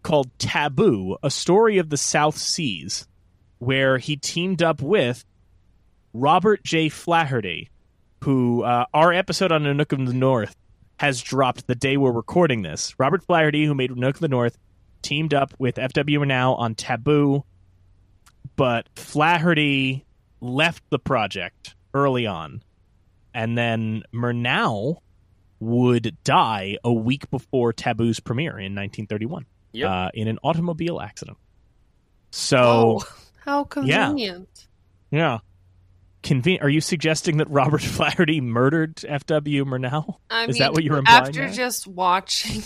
[0.02, 3.06] called Taboo: A Story of the South Seas,
[3.58, 5.24] where he teamed up with
[6.12, 6.90] Robert J.
[6.90, 7.70] Flaherty,
[8.22, 10.56] who uh, our episode on *Nanook of the North
[10.98, 12.94] has dropped the day we're recording this.
[12.98, 14.58] Robert Flaherty, who made Nanook of the North,
[15.02, 17.44] teamed up with FW Murnau on Taboo,
[18.56, 20.04] but Flaherty
[20.40, 22.62] left the project early on,
[23.34, 24.96] and then Murnau
[25.60, 29.90] would die a week before Taboo's premiere in 1931 Yep.
[29.90, 31.36] uh, in an automobile accident.
[32.30, 33.04] So, Oh,
[33.44, 34.66] how convenient.
[35.10, 35.38] yeah.
[36.22, 40.16] Conven- are you suggesting that Robert Flaherty murdered FW Murnau?
[40.30, 41.50] I Is mean, that what you were implying after there?
[41.52, 42.62] just watching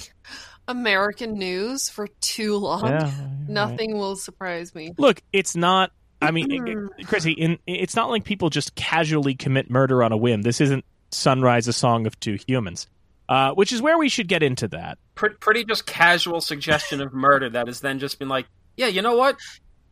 [0.73, 3.13] American news for too long, Yeah,
[3.49, 4.93] nothing will surprise me.
[4.99, 5.93] Look, it's not.
[6.21, 10.43] I mean, Chrissy, in, it's not like people just casually commit murder on a whim.
[10.43, 12.87] This isn't Sunrise, a song of two humans,
[13.29, 14.99] uh, which is where we should get into that.
[15.15, 19.03] Pretty, pretty just casual suggestion of murder that has then just been like, yeah, you
[19.03, 19.37] know what?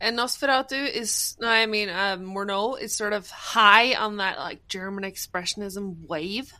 [0.00, 5.04] and Nosferatu is, I mean, uh, Murnau is sort of high on that like German
[5.04, 6.52] expressionism wave.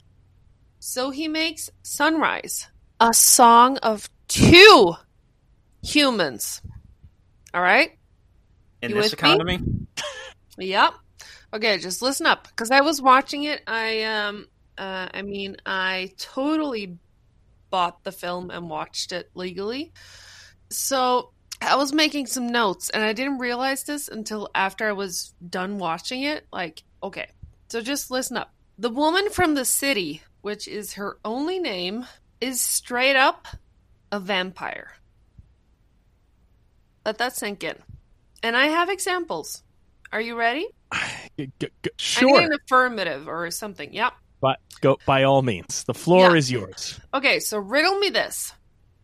[0.78, 2.68] So he makes Sunrise,
[3.00, 4.94] a song of two
[5.82, 6.62] humans.
[7.52, 7.90] All right?
[8.82, 9.18] In You this me?
[9.18, 9.60] economy,
[10.58, 10.94] Yep.
[11.52, 13.60] Okay, just listen up because I was watching it.
[13.66, 14.46] I um
[14.78, 16.96] uh I mean, I totally
[17.70, 19.92] bought the film and watched it legally.
[20.70, 25.34] So, I was making some notes and I didn't realize this until after I was
[25.48, 26.46] done watching it.
[26.52, 27.28] Like, okay.
[27.68, 28.52] So just listen up.
[28.78, 32.06] The woman from the city, which is her only name,
[32.40, 33.46] is straight up
[34.10, 34.92] a vampire.
[37.04, 37.76] Let that sink in.
[38.42, 39.62] And I have examples.
[40.12, 40.66] Are you ready?
[41.38, 43.92] G- g- sure, need an affirmative or something.
[43.94, 44.12] Yep.
[44.40, 45.84] but go by all means.
[45.84, 46.36] The floor Yeah.
[46.36, 46.98] is yours.
[47.14, 48.52] Okay, so riddle me this.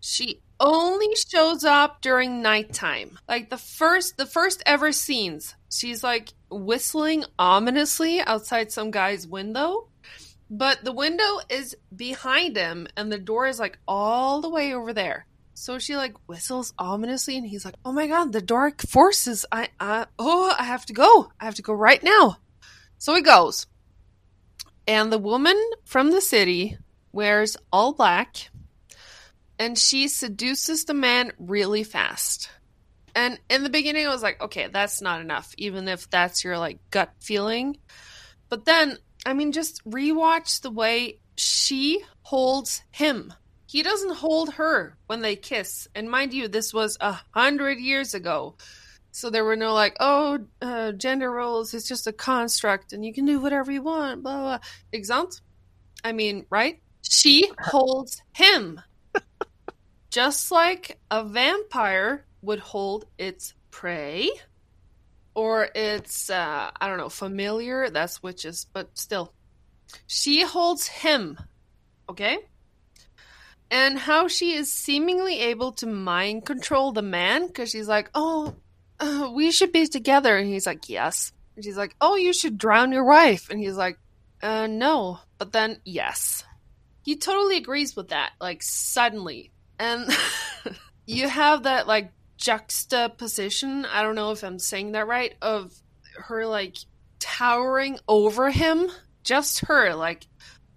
[0.01, 3.19] She only shows up during nighttime.
[3.29, 5.55] Like the first the first ever scenes.
[5.71, 9.89] She's like whistling ominously outside some guy's window.
[10.49, 14.93] But the window is behind him and the door is like all the way over
[14.93, 15.27] there.
[15.55, 19.47] So she like whistles ominously and he's like, "Oh my god, the dark forces.
[19.51, 21.31] I I oh, I have to go.
[21.41, 22.37] I have to go right now."
[22.99, 23.67] So he goes.
[24.89, 26.79] And the woman from the city
[27.13, 28.51] wears all black
[29.59, 32.51] and she seduces the man really fast.
[33.15, 36.59] And in the beginning, I was like, okay, that's not enough, even if that's your
[36.59, 37.79] like gut feeling.
[38.49, 43.33] But then, I mean, just rewatch the way she holds him.
[43.67, 45.89] He doesn't hold her when they kiss.
[45.95, 48.57] And mind you, this was a hundred years ago.
[49.13, 53.15] So there were no like, oh, uh, gender roles it's just a construct and you
[53.15, 54.59] can do whatever you want, blah, blah.
[54.93, 55.41] Exeunt?
[56.05, 56.81] I mean, right?
[57.01, 58.81] She holds him.
[60.17, 64.31] Just like a vampire would hold its prey
[65.35, 67.91] or its, uh, I don't know, familiar.
[67.91, 69.35] That's witches, but still.
[70.07, 71.37] She holds him.
[72.09, 72.39] Okay?
[73.71, 78.55] And how she is seemingly able to mind control the man because she's like, oh,
[78.99, 80.35] uh, we should be together.
[80.35, 81.31] And he's like, yes.
[81.57, 83.51] And she's like, oh, you should drown your wife.
[83.51, 83.99] And he's like,
[84.43, 85.19] uh, no.
[85.37, 86.43] But then, yes.
[87.03, 89.53] He totally agrees with that, like, suddenly.
[89.79, 90.11] And
[91.07, 93.85] you have that, like, juxtaposition.
[93.87, 95.75] I don't know if I'm saying that right, of
[96.27, 96.77] her, like,
[97.19, 98.91] towering over him.
[99.25, 100.27] Just her, like,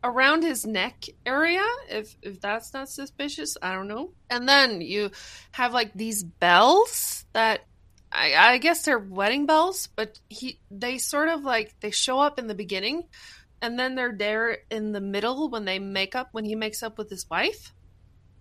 [0.01, 5.11] around his neck area if if that's not suspicious i don't know and then you
[5.51, 7.65] have like these bells that
[8.11, 12.39] I, I guess they're wedding bells, but he they sort of like they show up
[12.39, 13.03] in the beginning,
[13.61, 16.97] and then they're there in the middle when they make up when he makes up
[16.97, 17.71] with his wife.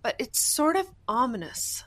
[0.01, 1.83] But it's sort of ominous,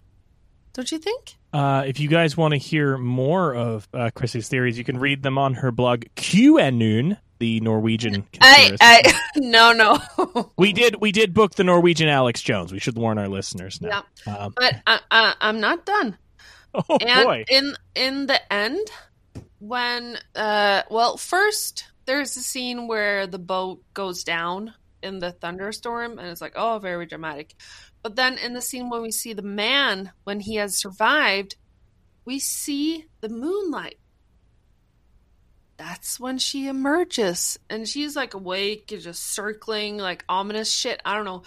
[0.72, 1.36] don't you think?
[1.52, 5.22] Uh, if you guys want to hear more of uh, Chrissy's theories, you can read
[5.22, 8.76] them on her blog QAnon, the Norwegian I.
[8.80, 12.72] I no no, we did we did book the Norwegian Alex Jones.
[12.72, 14.04] We should warn our listeners now.
[14.26, 16.16] Um, but I, I I'm not done.
[16.74, 18.86] oh and boy, in in the end
[19.58, 24.72] when uh well first there's a scene where the boat goes down
[25.02, 27.54] in the thunderstorm and it's like oh very dramatic
[28.02, 31.56] but then in the scene when we see the man when he has survived
[32.24, 33.98] we see the moonlight.
[35.76, 37.58] That's when she emerges.
[37.68, 41.00] And she's like awake and just circling like ominous shit.
[41.04, 41.42] I don't know.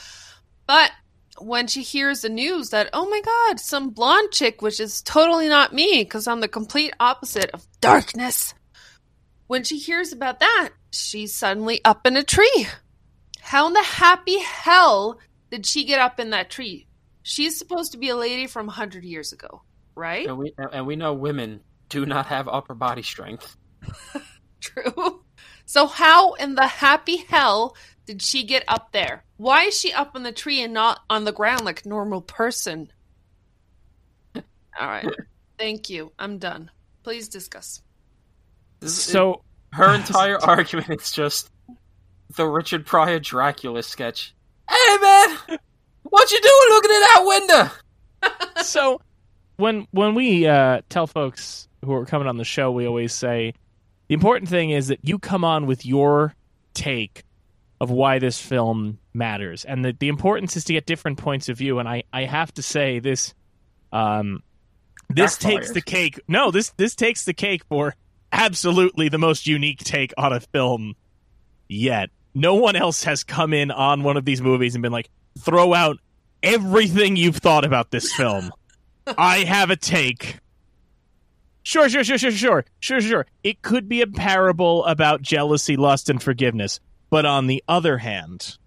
[0.67, 0.91] But
[1.37, 5.49] when she hears the news that oh my god some blonde chick which is totally
[5.49, 8.53] not me because i'm the complete opposite of darkness.
[9.47, 12.67] When she hears about that she's suddenly up in a tree.
[13.41, 15.19] How in the happy hell
[15.55, 16.87] did she get up in that tree
[17.23, 19.61] she's supposed to be a lady from 100 years ago
[19.95, 23.55] right and we and we know women do not have upper body strength.
[24.59, 25.23] True.
[25.65, 29.23] So how in the happy hell did she get up there?
[29.37, 32.21] Why is she up in the tree and not on the ground like a normal
[32.21, 32.91] person?
[34.35, 34.43] All
[34.87, 35.07] right.
[35.59, 36.11] Thank you.
[36.19, 36.69] I'm done.
[37.03, 37.81] Please discuss.
[38.81, 41.49] So her entire argument is just
[42.35, 44.35] the Richard Pryor Dracula sketch.
[44.69, 45.59] Hey man,
[46.03, 48.61] what you doing looking in that window?
[48.63, 49.01] so
[49.57, 53.53] when when we uh, tell folks who are coming on the show, we always say
[54.07, 56.35] the important thing is that you come on with your
[56.73, 57.23] take
[57.79, 61.57] of why this film matters, and the the importance is to get different points of
[61.57, 61.79] view.
[61.79, 63.33] And I I have to say this,
[63.91, 64.41] um,
[65.09, 65.61] this Backfired.
[65.61, 66.19] takes the cake.
[66.27, 67.95] No, this this takes the cake for
[68.31, 70.95] absolutely the most unique take on a film
[71.67, 72.09] yet.
[72.35, 75.73] No one else has come in on one of these movies and been like, throw
[75.73, 75.97] out
[76.43, 78.51] everything you've thought about this film.
[79.17, 80.39] I have a take.
[81.63, 83.25] Sure, sure, sure, sure, sure, sure, sure.
[83.43, 86.79] It could be a parable about jealousy, lust, and forgiveness.
[87.09, 88.57] But on the other hand,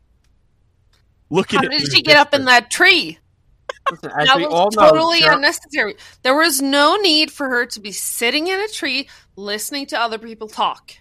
[1.31, 1.71] look How at it.
[1.71, 3.19] did through she get up in that tree?
[3.91, 5.97] Listen, that was all know, totally unnecessary.
[6.23, 10.19] There was no need for her to be sitting in a tree listening to other
[10.19, 10.93] people talk.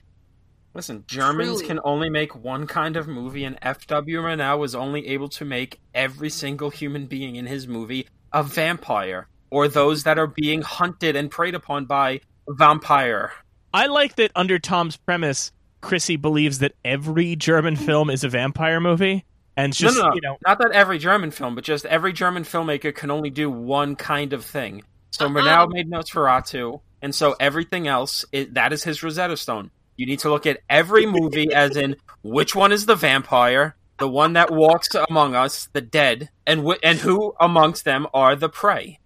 [0.78, 1.66] Listen, Germans Truly.
[1.66, 4.22] can only make one kind of movie, and F.W.
[4.22, 9.28] Murnau was only able to make every single human being in his movie a vampire,
[9.50, 13.32] or those that are being hunted and preyed upon by a vampire.
[13.74, 18.80] I like that under Tom's premise, Chrissy believes that every German film is a vampire
[18.80, 20.14] movie, and it's No, just no, no.
[20.14, 23.50] you know, Not that every German film, but just every German filmmaker can only do
[23.50, 24.84] one kind of thing.
[25.10, 25.32] So Uh-uh.
[25.34, 29.72] Murnau made Nosferatu, and so everything else, it, that is his Rosetta Stone.
[29.98, 34.08] You need to look at every movie as in which one is the vampire, the
[34.08, 38.48] one that walks among us, the dead, and wh- and who amongst them are the
[38.50, 39.00] prey.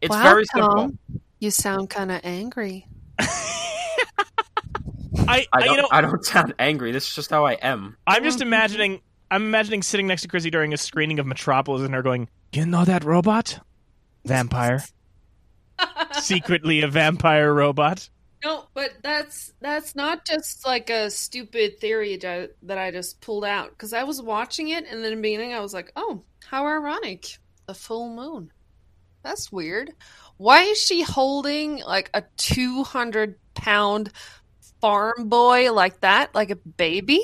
[0.00, 0.74] It's Wow, very simple.
[0.74, 0.98] Tom,
[1.38, 2.86] You sound kind of angry.
[3.20, 3.26] I,
[5.28, 6.92] I I don't, you know I don't sound angry.
[6.92, 7.96] This is just how I am.
[8.06, 11.92] I'm just imagining I'm imagining sitting next to Chrissy during a screening of Metropolis and
[11.94, 13.60] her going, "You know that robot?
[14.24, 14.82] Vampire.
[16.12, 18.08] Secretly a vampire robot."
[18.44, 23.70] No, but that's that's not just like a stupid theory that I just pulled out
[23.70, 26.66] because I was watching it and then in the beginning I was like, "Oh, how
[26.66, 27.38] ironic!
[27.66, 28.52] The full moon.
[29.22, 29.92] That's weird.
[30.36, 34.12] Why is she holding like a two hundred pound
[34.80, 37.22] farm boy like that, like a baby?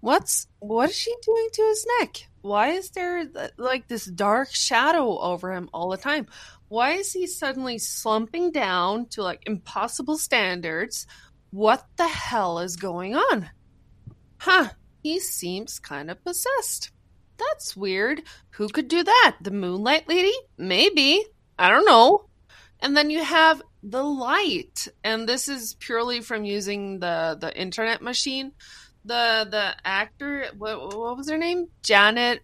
[0.00, 2.28] What's what is she doing to his neck?
[2.42, 3.24] Why is there
[3.56, 6.26] like this dark shadow over him all the time?
[6.72, 11.06] Why is he suddenly slumping down to like impossible standards?
[11.50, 13.50] What the hell is going on?
[14.38, 14.70] Huh,
[15.02, 16.90] he seems kind of possessed.
[17.36, 18.22] That's weird.
[18.52, 19.36] Who could do that?
[19.42, 20.32] The Moonlight Lady?
[20.56, 21.22] Maybe.
[21.58, 22.30] I don't know.
[22.80, 28.00] And then you have the light, and this is purely from using the the internet
[28.00, 28.52] machine.
[29.04, 31.68] The the actor, what, what was her name?
[31.82, 32.40] Janet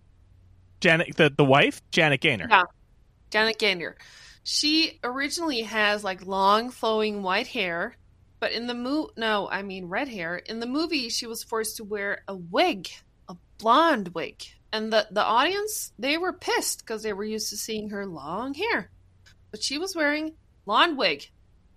[0.81, 2.49] Janet, the the wife, Janet Gaynor.
[2.51, 2.65] Yeah.
[3.31, 3.97] Janet Gaynor.
[4.45, 7.97] She originally has like long flowing white hair,
[8.41, 10.37] but in the mo no, I mean red hair.
[10.37, 12.89] In the movie, she was forced to wear a wig,
[13.29, 17.57] a blonde wig, and the the audience they were pissed because they were used to
[17.57, 18.91] seeing her long hair,
[19.51, 20.33] but she was wearing
[20.65, 21.29] blonde wig,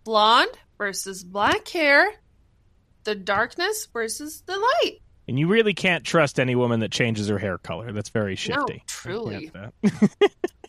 [0.03, 2.09] blonde versus black hair,
[3.03, 4.99] the darkness versus the light.
[5.27, 7.91] And you really can't trust any woman that changes her hair color.
[7.91, 8.83] That's very shifty.
[8.87, 9.51] truly.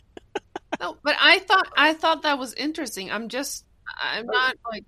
[0.82, 3.10] You can't, uh, No, but I thought I thought that was interesting.
[3.10, 3.64] I'm just
[4.02, 4.84] I'm not like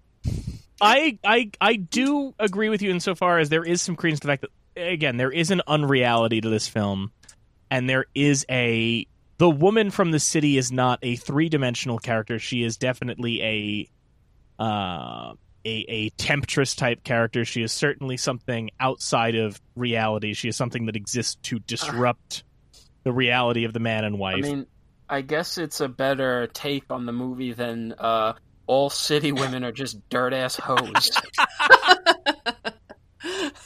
[0.80, 4.32] I I I do agree with you insofar as there is some credence to the
[4.32, 7.12] fact that again there is an unreality to this film,
[7.70, 9.06] and there is a
[9.38, 12.38] the woman from the city is not a three dimensional character.
[12.38, 17.44] She is definitely a uh, a a temptress type character.
[17.44, 20.34] She is certainly something outside of reality.
[20.34, 22.44] She is something that exists to disrupt
[23.04, 24.42] the reality of the man and I wife.
[24.42, 24.66] mean,
[25.08, 28.34] I guess it's a better take on the movie than uh,
[28.66, 31.10] all city women are just dirt ass hoes.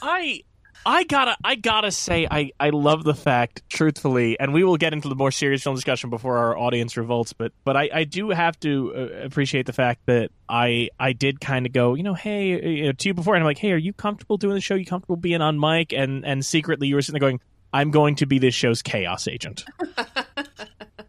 [0.01, 0.43] I
[0.85, 4.93] I gotta I gotta say I I love the fact, truthfully, and we will get
[4.93, 7.33] into the more serious film discussion before our audience revolts.
[7.33, 11.41] But but I I do have to uh, appreciate the fact that I I did
[11.41, 13.57] kind of go, you know, hey, uh, you know, to you before, and I'm like,
[13.57, 14.75] hey, are you comfortable doing the show?
[14.75, 15.93] You comfortable being on mic?
[15.93, 17.41] And and secretly, you were sitting there going,
[17.73, 19.65] I'm going to be this show's chaos agent.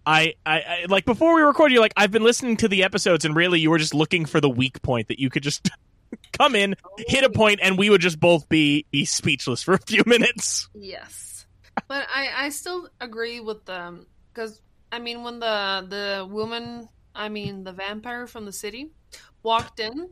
[0.07, 3.25] I, I, I like before we recorded, you're like, I've been listening to the episodes,
[3.25, 5.71] and really, you were just looking for the weak point that you could just
[6.39, 7.31] come in, hit a oh.
[7.31, 10.69] point, and we would just both be be speechless for a few minutes.
[10.75, 11.47] yes,
[11.89, 17.29] but I I still agree with them because I mean when the the woman I
[17.29, 18.91] mean the vampire from the city
[19.43, 20.11] walked in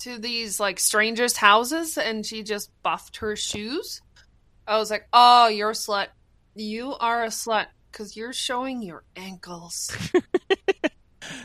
[0.00, 4.00] to these like strangers' houses and she just buffed her shoes.
[4.66, 6.08] I was like, oh, you're a slut.
[6.54, 7.66] You are a slut
[7.96, 9.90] because you're showing your ankles.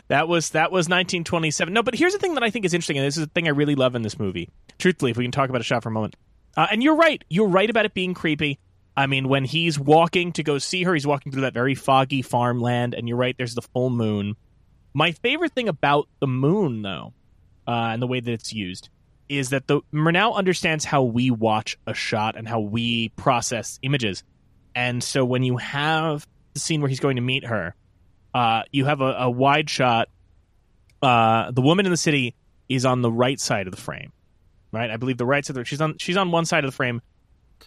[0.08, 1.72] That was that was 1927.
[1.72, 3.48] No, but here's the thing that I think is interesting, and this is the thing
[3.48, 4.48] I really love in this movie.
[4.78, 6.14] Truthfully, if we can talk about a shot for a moment,
[6.56, 8.60] uh, and you're right, you're right about it being creepy.
[8.96, 12.22] I mean, when he's walking to go see her, he's walking through that very foggy
[12.22, 14.36] farmland, and you're right, there's the full moon.
[14.94, 17.12] My favorite thing about the moon, though,
[17.66, 18.88] uh, and the way that it's used,
[19.28, 24.22] is that the Murnau understands how we watch a shot and how we process images.
[24.74, 27.74] And so when you have the scene where he's going to meet her,
[28.34, 30.08] uh, you have a, a wide shot.
[31.00, 32.34] Uh, the woman in the city
[32.68, 34.12] is on the right side of the frame.
[34.70, 34.90] Right?
[34.90, 36.76] I believe the right side of the, she's on she's on one side of the
[36.76, 37.02] frame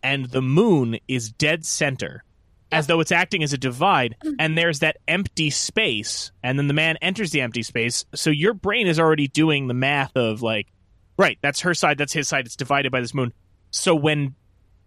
[0.01, 2.23] and the moon is dead center
[2.71, 6.73] as though it's acting as a divide and there's that empty space and then the
[6.73, 10.67] man enters the empty space so your brain is already doing the math of like
[11.17, 13.31] right that's her side that's his side it's divided by this moon
[13.71, 14.36] so when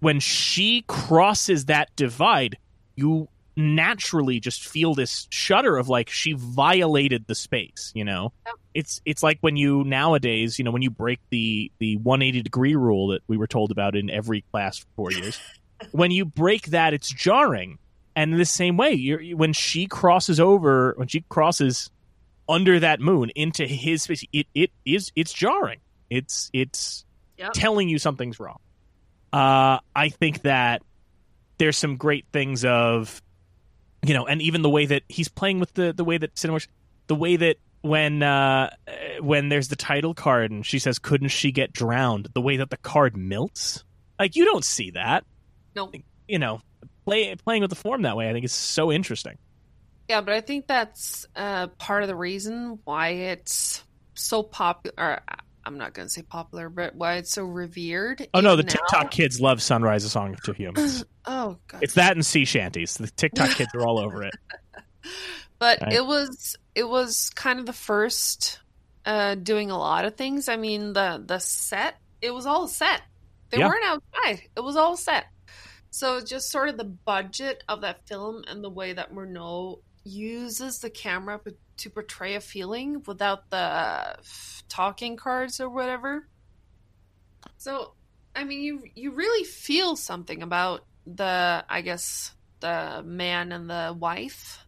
[0.00, 2.58] when she crosses that divide
[2.96, 3.28] you
[3.58, 8.54] naturally just feel this shudder of like she violated the space you know Yep.
[8.74, 12.76] it's it's like when you nowadays you know when you break the the 180 degree
[12.76, 15.38] rule that we were told about in every class for four years
[15.90, 17.78] when you break that it's jarring
[18.14, 21.90] and the same way you're, when she crosses over when she crosses
[22.48, 25.80] under that moon into his space it, it is it's jarring
[26.10, 27.04] it's it's
[27.38, 27.52] Yep.
[27.54, 28.58] telling you something's wrong
[29.32, 30.82] uh i think that
[31.58, 33.20] there's some great things of
[34.02, 36.60] you know and even the way that he's playing with the the way that cinema
[37.08, 38.70] the way that when uh
[39.20, 42.70] when there's the title card and she says couldn't she get drowned the way that
[42.70, 43.84] the card melts
[44.18, 45.24] like you don't see that
[45.74, 45.90] No.
[46.26, 46.60] you know
[47.04, 49.36] play, playing with the form that way i think is so interesting
[50.08, 53.84] Yeah, but I think that's uh, part of the reason why it's
[54.14, 55.20] so popular.
[55.68, 58.26] I'm not going to say popular, but why it's so revered.
[58.34, 58.70] oh no the now.
[58.72, 61.82] tiktok kids love sunrise a song of two humans Oh god.
[61.82, 64.34] it's that and sea shanties the tiktok kids are all over it
[65.58, 65.92] but Right.
[65.92, 68.60] it was it was kind of the first
[69.04, 70.48] uh doing a lot of things.
[70.48, 73.02] I mean the the set it was all set.
[73.50, 73.68] They Yeah.
[73.68, 74.42] weren't outside.
[74.56, 75.26] It was all set.
[75.90, 80.78] So just sort of the budget of that film and the way that Murnau uses
[80.80, 81.40] the camera
[81.78, 84.16] to portray a feeling without the
[84.68, 86.26] talking cards or whatever.
[87.56, 87.94] So
[88.34, 93.94] I mean you you really feel something about the I guess the man and the
[93.98, 94.66] wife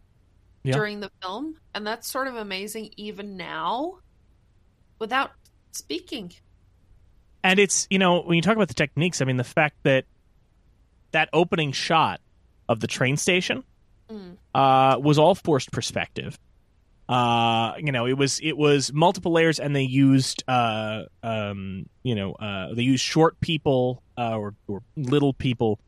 [0.63, 0.73] Yeah.
[0.73, 3.97] during the film and that's sort of amazing even now
[4.99, 5.31] without
[5.73, 6.31] speaking
[7.43, 10.05] and it's you know when you talk about the techniques i mean the fact that
[11.11, 12.21] that opening shot
[12.69, 13.63] of the train station
[14.09, 14.37] Mm.
[14.53, 16.37] uh, was all forced perspective
[17.11, 22.15] uh, you know it was it was multiple layers and they used uh, um, you
[22.15, 25.79] know uh, they used short people uh, or, or little people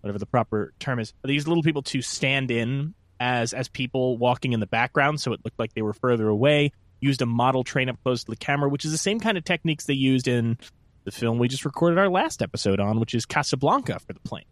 [0.00, 4.18] whatever the proper term is they used little people to stand in as as people
[4.18, 7.62] walking in the background so it looked like they were further away used a model
[7.62, 10.26] train up close to the camera which is the same kind of techniques they used
[10.26, 10.58] in
[11.04, 14.44] the film we just recorded our last episode on, which is Casablanca for the plane.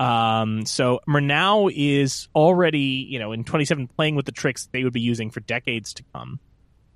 [0.00, 4.92] Um, so Murnau is already, you know, in 27 playing with the tricks they would
[4.92, 6.38] be using for decades to come.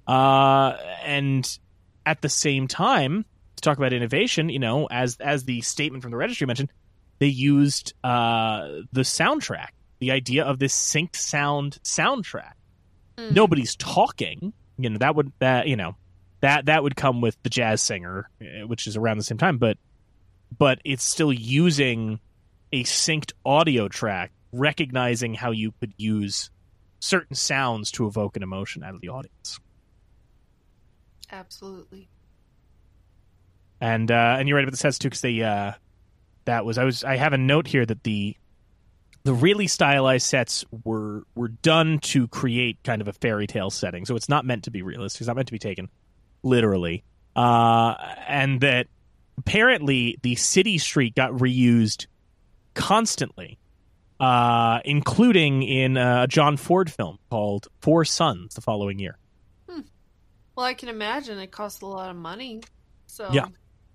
[0.06, 1.58] Uh, and
[2.06, 3.24] at the same time,
[3.56, 6.70] to talk about innovation, you know, as as the statement from the registry mentioned,
[7.18, 12.54] they used uh, the soundtrack, the idea of this synced sound soundtrack.
[13.16, 13.34] Mm.
[13.34, 15.96] Nobody's talking, you know, that would that you know
[16.40, 19.58] that that would come with the jazz singer, eh, which is around the same time,
[19.58, 19.78] but
[20.56, 22.20] but it's still using
[22.72, 26.50] a synced audio track, recognizing how you could use
[27.00, 29.58] certain sounds to evoke an emotion out of the audience.
[31.30, 32.08] absolutely
[33.80, 35.72] And uh, and you're right about the sets too, because they uh,
[36.44, 38.36] that was I was I have a note here that the
[39.24, 44.04] the really stylized sets were were done to create kind of a fairy tale setting,
[44.04, 45.22] so it's not meant to be realistic.
[45.22, 45.88] It's not meant to be taken
[46.44, 47.02] literally,
[47.34, 47.94] uh,
[48.28, 48.86] and that
[49.36, 52.06] apparently the city street got reused
[52.74, 53.58] constantly,
[54.20, 59.18] uh, including in a John Ford film called Four Sons the following year.
[60.54, 62.60] well i can imagine it costs a lot of money
[63.06, 63.46] so Yeah.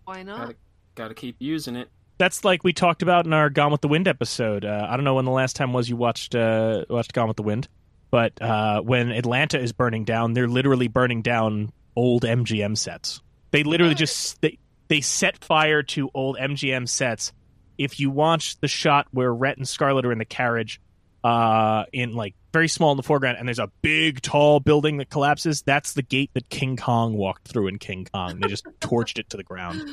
[0.06, 0.56] why not Gotta,
[0.96, 1.90] gotta keep using it.
[2.18, 4.66] that's like we talked about in our Gone with the Wind episode.
[4.66, 7.38] Uh, I don't know when the last time was you watched uh, watched Gone with
[7.38, 7.68] the Wind,
[8.10, 13.22] but uh, when Atlanta is burning down, they're literally burning down old MGM sets.
[13.52, 14.58] They literally just they
[14.88, 17.34] they set fire to old MGM sets.
[17.78, 20.82] If you watch the shot where Rhett and Scarlett are in the carriage,
[21.24, 25.10] uh, in like very small in the foreground, and there's a big tall building that
[25.10, 28.40] collapses, that's the gate that King Kong walked through in King Kong.
[28.40, 29.84] They just torched it to the ground.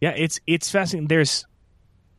[0.00, 1.08] Yeah, it's it's fascinating.
[1.08, 1.44] There's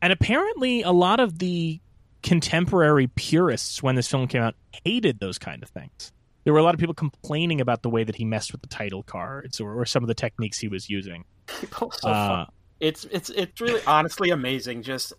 [0.02, 1.80] and apparently a lot of the
[2.22, 4.54] contemporary purists when this film came out
[4.84, 6.12] hated those kind of things.
[6.44, 8.68] There were a lot of people complaining about the way that he messed with the
[8.68, 11.24] title cards or, or some of the techniques he was using.
[11.60, 12.46] People so Uh, fun.
[12.80, 14.82] It's it's it's really honestly amazing.
[14.82, 15.12] Just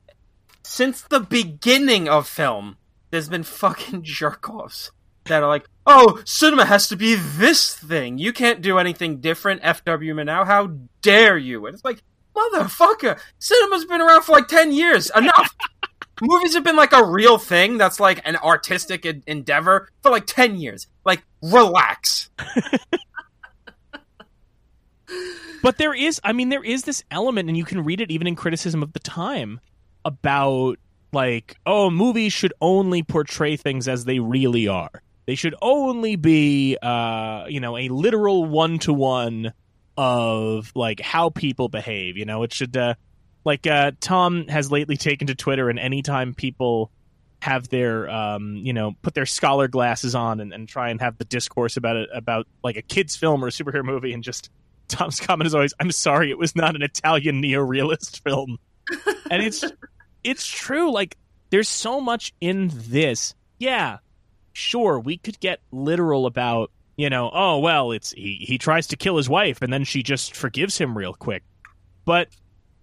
[0.64, 2.78] since the beginning of film,
[3.12, 4.92] there's been fucking jerk offs
[5.26, 8.18] that are like, "Oh, cinema has to be this thing.
[8.18, 11.68] You can't do anything different." FW Murnau, how dare you?
[11.68, 12.02] And it's like,
[12.36, 15.12] motherfucker, cinema's been around for like ten years.
[15.16, 15.56] Enough.
[16.24, 20.26] Movies have been like a real thing that's like an artistic en- endeavor for like
[20.26, 20.88] ten years.
[21.06, 22.30] Like, relax.
[25.62, 28.28] but there is i mean there is this element and you can read it even
[28.28, 29.60] in criticism of the time
[30.06, 30.78] about
[31.14, 35.02] like oh movies should only portray things as they really are.
[35.26, 39.54] They should only be uh you know a literal one to one
[39.98, 42.44] of like how people behave you know?
[42.44, 42.96] It should uh
[43.44, 46.92] like uh tom has lately taken to twitter and anytime people
[47.42, 51.18] have their um you know put their scholar glasses on and, and try and have
[51.18, 54.52] the discourse about it about like a kids film or a superhero movie and just
[54.92, 58.58] tom's comment is always i'm sorry it was not an italian neo-realist film.
[59.30, 59.64] And it's
[60.24, 61.16] it's true like
[61.50, 63.34] there's so much in this.
[63.60, 64.00] Yeah
[64.54, 68.98] sure we could get literal about you know oh well it's he, he tries to
[68.98, 71.44] kill his wife and then she just forgives him real quick.
[72.04, 72.28] But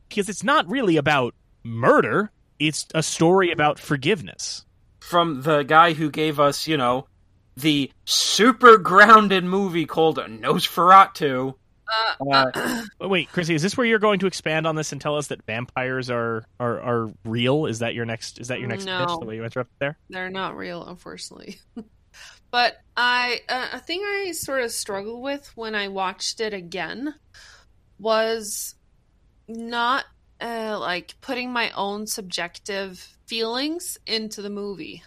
[0.09, 4.65] because it's not really about murder it's a story about forgiveness.
[5.01, 7.07] From the guy who gave us, you know,
[7.57, 11.55] the super grounded movie called Nosferatu.
[11.89, 15.17] Uh, Uh, wait chrissy is this where you're going to expand on this and tell
[15.17, 18.85] us that vampires are are, are real is that your next is that your next
[18.87, 18.99] No.
[18.99, 21.59] pitch the way you interrupted there they're not real, unfortunately.
[22.51, 27.15] but I, uh, a thing I sort of struggled with when I watched it again
[27.99, 28.75] was
[29.47, 30.05] not
[30.41, 35.03] uh, like putting my own subjective feelings into the movie.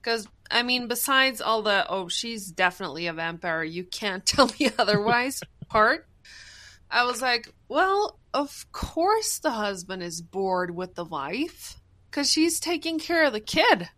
[0.00, 4.70] Because I mean, besides all the "oh, she's definitely a vampire," you can't tell me
[4.78, 6.06] otherwise part.
[6.90, 11.76] I was like, well, of course the husband is bored with the wife
[12.10, 13.88] because she's taking care of the kid.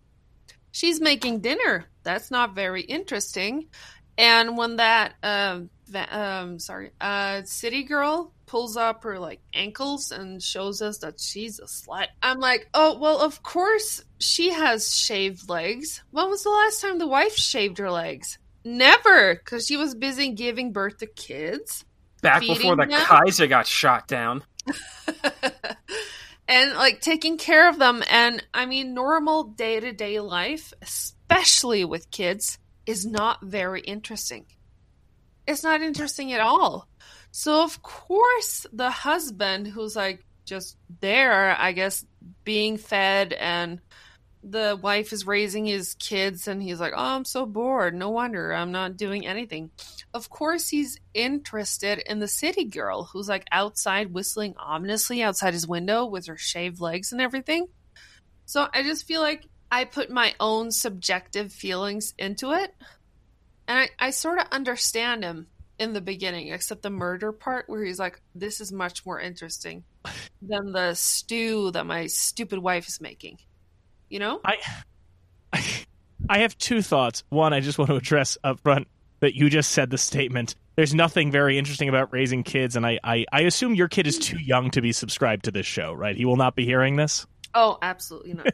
[0.72, 1.86] She's making dinner.
[2.02, 3.68] That's not very interesting.
[4.18, 10.12] And when that um, va- um sorry, uh city girl pulls up her like ankles
[10.12, 12.08] and shows us that she's a slut.
[12.22, 16.02] I'm like, "Oh, well, of course she has shaved legs.
[16.10, 20.30] When was the last time the wife shaved her legs?" Never, cuz she was busy
[20.30, 21.84] giving birth to kids.
[22.22, 23.00] back before the them?
[23.00, 24.44] Kaiser got shot down.
[26.50, 32.58] and like taking care of them and i mean normal day-to-day life especially with kids
[32.84, 34.44] is not very interesting
[35.46, 36.88] it's not interesting at all
[37.30, 42.04] so of course the husband who's like just there i guess
[42.44, 43.80] being fed and
[44.42, 48.54] the wife is raising his kids and he's like oh i'm so bored no wonder
[48.54, 49.70] i'm not doing anything
[50.12, 55.68] of course he's interested in the city girl who's like outside whistling ominously outside his
[55.68, 57.66] window with her shaved legs and everything.
[58.46, 62.74] So I just feel like I put my own subjective feelings into it.
[63.68, 65.46] And I, I sort of understand him
[65.78, 69.84] in the beginning, except the murder part where he's like, this is much more interesting
[70.42, 73.38] than the stew that my stupid wife is making.
[74.10, 74.40] You know?
[74.44, 74.58] I,
[76.28, 77.24] I have two thoughts.
[77.30, 78.88] One, I just want to address up front
[79.20, 80.54] that you just said the statement.
[80.76, 84.18] There's nothing very interesting about raising kids, and I, I, I assume your kid is
[84.18, 86.16] too young to be subscribed to this show, right?
[86.16, 87.26] He will not be hearing this.
[87.54, 88.46] Oh, absolutely not.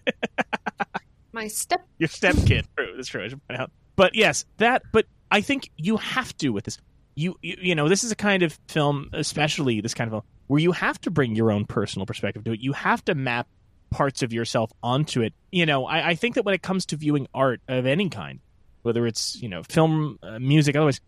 [1.32, 2.66] my step Your stepkid.
[2.76, 3.24] true, that's true.
[3.24, 3.70] I should point out.
[3.94, 4.82] But yes, that.
[4.92, 6.78] But I think you have to with this.
[7.14, 10.22] You, you, you know, this is a kind of film, especially this kind of film,
[10.48, 12.60] where you have to bring your own personal perspective to it.
[12.60, 13.46] You have to map
[13.90, 15.34] parts of yourself onto it.
[15.50, 18.40] You know, I, I think that when it comes to viewing art of any kind,
[18.82, 21.00] whether it's you know film, uh, music, otherwise,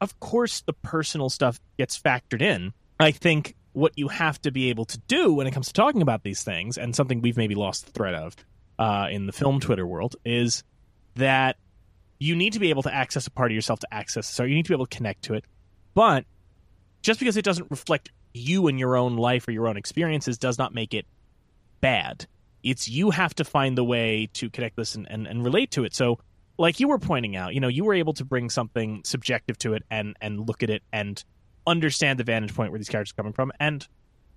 [0.00, 2.72] of course the personal stuff gets factored in.
[2.98, 6.02] I think what you have to be able to do when it comes to talking
[6.02, 8.36] about these things, and something we've maybe lost the thread of
[8.78, 10.64] uh, in the film Twitter world, is
[11.16, 11.56] that
[12.18, 14.26] you need to be able to access a part of yourself to access.
[14.26, 15.44] So you need to be able to connect to it,
[15.94, 16.24] but
[17.02, 20.58] just because it doesn't reflect you and your own life or your own experiences does
[20.58, 21.06] not make it
[21.80, 22.26] bad.
[22.62, 25.84] It's you have to find the way to connect this and, and, and relate to
[25.84, 25.94] it.
[25.94, 26.18] So
[26.58, 29.72] like you were pointing out, you know, you were able to bring something subjective to
[29.74, 31.22] it and and look at it and
[31.66, 33.50] understand the vantage point where these characters are coming from.
[33.58, 33.86] And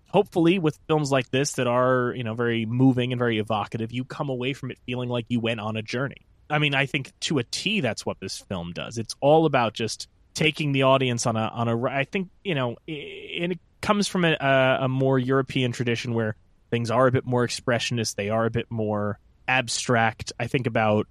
[0.08, 4.06] hopefully with films like this that are, you know, very moving and very evocative, you
[4.06, 6.26] come away from it feeling like you went on a journey.
[6.50, 8.98] I mean, I think to a T that's what this film does.
[8.98, 12.78] It's all about just taking the audience on a on a I think, you know,
[12.88, 14.38] and it comes from a,
[14.80, 16.36] a more European tradition where
[16.74, 20.34] things are a bit more expressionist, they are a bit more abstract.
[20.40, 21.08] I think about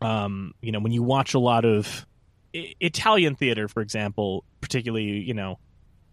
[0.00, 2.06] um, you know, when you watch a lot of
[2.54, 5.58] I- Italian theater, for example, particularly, you know,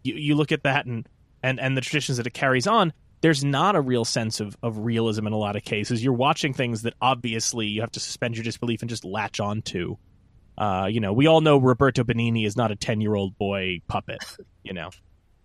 [0.04, 1.08] you, you look at that and,
[1.42, 2.92] and, and the traditions that it carries on,
[3.22, 6.04] there's not a real sense of, of realism in a lot of cases.
[6.04, 9.62] You're watching things that obviously you have to suspend your disbelief and just latch on
[9.64, 9.98] to.
[10.58, 13.80] Uh, you know, we all know Roberto Benigni is not a 10 year old boy
[13.88, 14.20] puppet,
[14.64, 14.90] you know,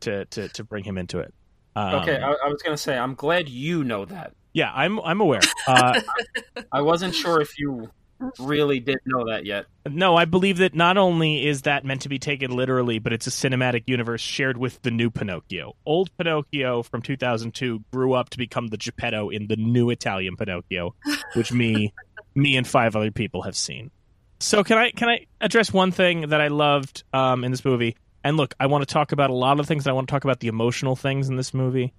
[0.01, 1.33] to, to, to bring him into it.
[1.75, 4.33] Um, Okay, I, I was gonna say I'm glad you know that.
[4.53, 5.41] yeah, I'm, I'm aware.
[5.66, 6.01] Uh,
[6.73, 7.91] I wasn't sure if you
[8.39, 9.66] really didn't know that yet.
[9.89, 13.27] No, I believe that not only is that meant to be taken literally, but it's
[13.27, 15.75] a cinematic universe shared with the new Pinocchio.
[15.85, 20.95] Old Pinocchio from 2002 grew up to become the Geppetto in the new Italian Pinocchio,
[21.35, 21.93] which me,
[22.37, 23.91] me and five other people have seen.
[24.39, 27.97] So can I can I address one thing that I loved um, in this movie?
[28.25, 29.87] And look, I want to talk about a lot of things.
[29.87, 31.93] I want to talk about the emotional things in this movie.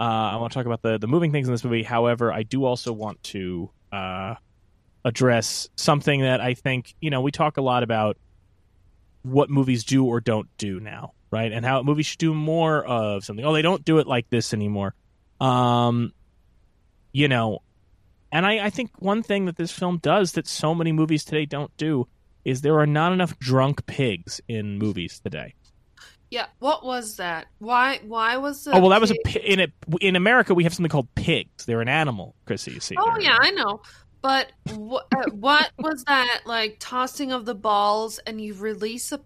[0.00, 1.82] Uh, I want to talk about the the moving things in this movie.
[1.82, 4.34] However, I do also want to uh,
[5.04, 8.16] address something that I think you know we talk a lot about
[9.22, 11.52] what movies do or don't do now, right?
[11.52, 13.44] And how movies should do more of something.
[13.44, 14.94] Oh, they don't do it like this anymore.
[15.40, 16.12] Um,
[17.12, 17.60] you know,
[18.30, 21.46] and I, I think one thing that this film does that so many movies today
[21.46, 22.06] don't do
[22.44, 25.54] is there are not enough drunk pigs in movies today.
[26.30, 27.46] Yeah, what was that?
[27.58, 28.00] Why?
[28.06, 28.72] Why was the?
[28.76, 31.08] Oh well, that was a pig- pi- in it in America we have something called
[31.14, 31.64] pigs.
[31.64, 32.72] They're an animal, Chrissy.
[32.72, 32.96] You see?
[32.98, 33.80] Oh yeah, I know.
[34.20, 35.06] But what?
[35.16, 39.20] uh, what was that like tossing of the balls and you release a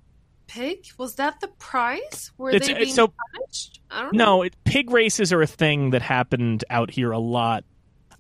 [0.47, 0.87] pig?
[0.99, 2.31] Was that the prize?
[2.39, 3.81] Were It's- they being so- punished?
[3.91, 4.25] I don't know.
[4.37, 7.65] No, it, pig races are a thing that happened out here a lot.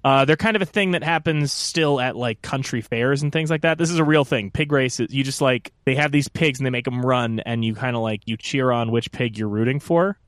[0.04, 3.50] Uh, they're kind of a thing that happens still at like country fairs and things
[3.50, 3.78] like that.
[3.78, 4.50] This is a real thing.
[4.50, 5.12] Pig races.
[5.14, 7.94] You just like they have these pigs and they make them run, and you kind
[7.94, 10.18] of like you cheer on which pig you're rooting for.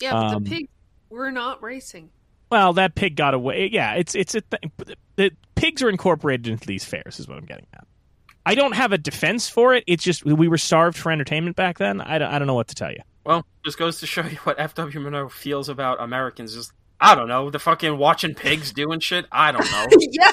[0.00, 0.68] Yeah, but um, the pig
[1.10, 2.10] were not racing.
[2.50, 3.68] Well, that pig got away.
[3.72, 4.72] Yeah, it's it's a thing.
[5.16, 7.20] The pigs are incorporated into these fairs.
[7.20, 7.86] Is what I'm getting at.
[8.44, 9.84] I don't have a defense for it.
[9.86, 12.00] It's just we were starved for entertainment back then.
[12.00, 13.00] I don't, I don't know what to tell you.
[13.24, 16.54] Well, just goes to show you what FW Murnau feels about Americans.
[16.54, 19.26] Just I don't know, the fucking watching pigs doing shit.
[19.30, 19.86] I don't know.
[20.10, 20.32] yeah.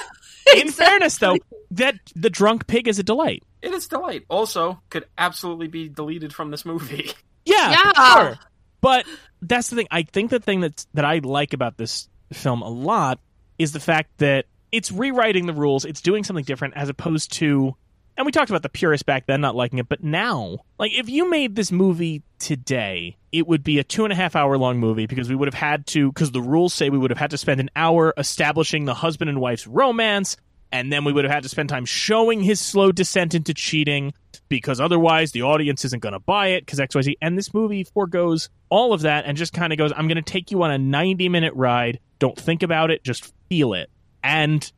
[0.55, 1.37] In fairness, though,
[1.71, 3.43] that the drunk pig is a delight.
[3.61, 4.25] it is delight.
[4.29, 7.11] Also, could absolutely be deleted from this movie.
[7.47, 8.13] Yeah, Yeah.
[8.15, 8.39] sure.
[8.81, 9.05] But
[9.43, 9.87] that's the thing.
[9.91, 13.19] I think the thing that's that I like about this film a lot
[13.59, 15.85] is the fact that it's rewriting the rules.
[15.85, 17.75] It's doing something different as opposed to.
[18.17, 21.09] And we talked about the purists back then not liking it, but now, like, if
[21.09, 24.79] you made this movie today, it would be a two and a half hour long
[24.79, 27.31] movie because we would have had to, because the rules say we would have had
[27.31, 30.37] to spend an hour establishing the husband and wife's romance,
[30.71, 34.13] and then we would have had to spend time showing his slow descent into cheating
[34.47, 37.15] because otherwise the audience isn't going to buy it because XYZ.
[37.21, 40.21] And this movie foregoes all of that and just kind of goes, I'm going to
[40.21, 41.99] take you on a 90 minute ride.
[42.19, 43.89] Don't think about it, just feel it.
[44.23, 44.71] And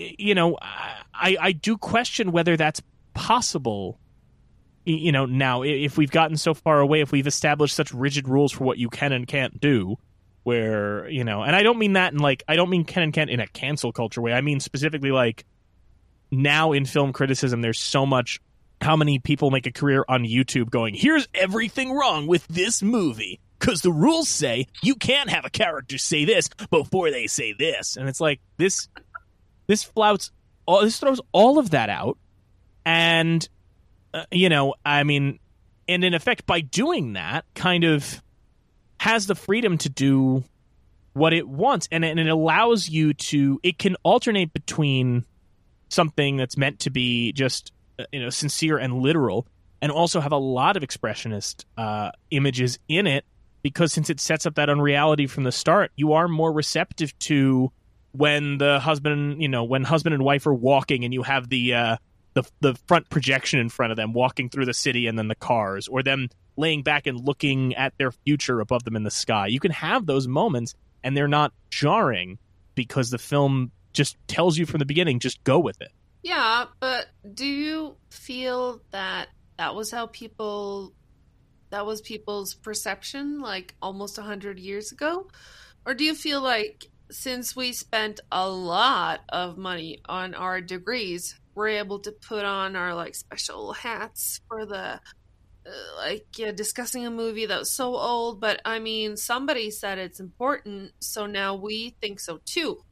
[0.00, 0.56] you know,
[1.14, 2.80] I, I do question whether that's
[3.14, 3.98] possible.
[4.84, 8.50] You know, now if we've gotten so far away, if we've established such rigid rules
[8.50, 9.98] for what you can and can't do,
[10.42, 13.12] where you know, and I don't mean that in like I don't mean can and
[13.12, 14.32] can't in a cancel culture way.
[14.32, 15.44] I mean specifically like
[16.30, 18.40] now in film criticism, there's so much.
[18.80, 23.38] How many people make a career on YouTube going, here's everything wrong with this movie?
[23.58, 27.98] Because the rules say you can't have a character say this before they say this.
[27.98, 28.88] And it's like, this
[29.70, 30.32] this flouts,
[30.66, 32.18] all, this throws all of that out.
[32.84, 33.48] And,
[34.12, 35.38] uh, you know, I mean,
[35.86, 38.20] and in effect, by doing that, kind of
[38.98, 40.42] has the freedom to do
[41.12, 41.86] what it wants.
[41.92, 45.24] And, and it allows you to, it can alternate between
[45.88, 49.46] something that's meant to be just uh, you know sincere and literal
[49.82, 53.24] and also have a lot of expressionist uh, images in it
[53.62, 57.72] because since it sets up that unreality from the start you are more receptive to
[58.12, 61.74] when the husband you know when husband and wife are walking and you have the
[61.74, 61.96] uh,
[62.34, 65.34] the the front projection in front of them walking through the city and then the
[65.34, 69.46] cars or them laying back and looking at their future above them in the sky
[69.46, 72.38] you can have those moments and they're not jarring
[72.74, 75.92] because the film just tells you from the beginning just go with it
[76.22, 80.92] Yeah, but do you feel that that was how people
[81.70, 85.28] that was people's perception like almost a 100 years ago?
[85.86, 91.38] Or do you feel like since we spent a lot of money on our degrees,
[91.54, 95.00] we're able to put on our like special hats for the
[95.66, 99.98] uh, like yeah, discussing a movie that was so old, but I mean, somebody said
[99.98, 102.82] it's important, so now we think so too.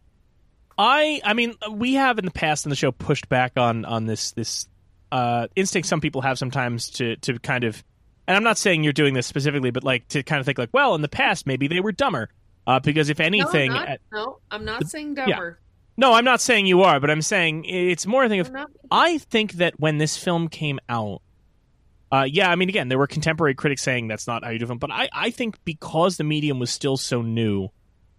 [0.79, 4.07] I I mean we have in the past in the show pushed back on on
[4.07, 4.69] this this
[5.11, 7.83] uh instinct some people have sometimes to to kind of
[8.29, 10.71] and I'm not saying you're doing this specifically but like to kind of think like
[10.73, 12.29] well in the past maybe they were dumber
[12.69, 15.59] uh because if anything no, not, no, I'm not saying dumber.
[15.97, 18.67] no I'm not saying you are but I'm saying it's more a thing of I'm
[18.93, 21.21] I think that when this film came out,
[22.11, 24.67] uh, yeah, I mean, again, there were contemporary critics saying that's not how you do
[24.67, 27.69] film, but I, I think because the medium was still so new,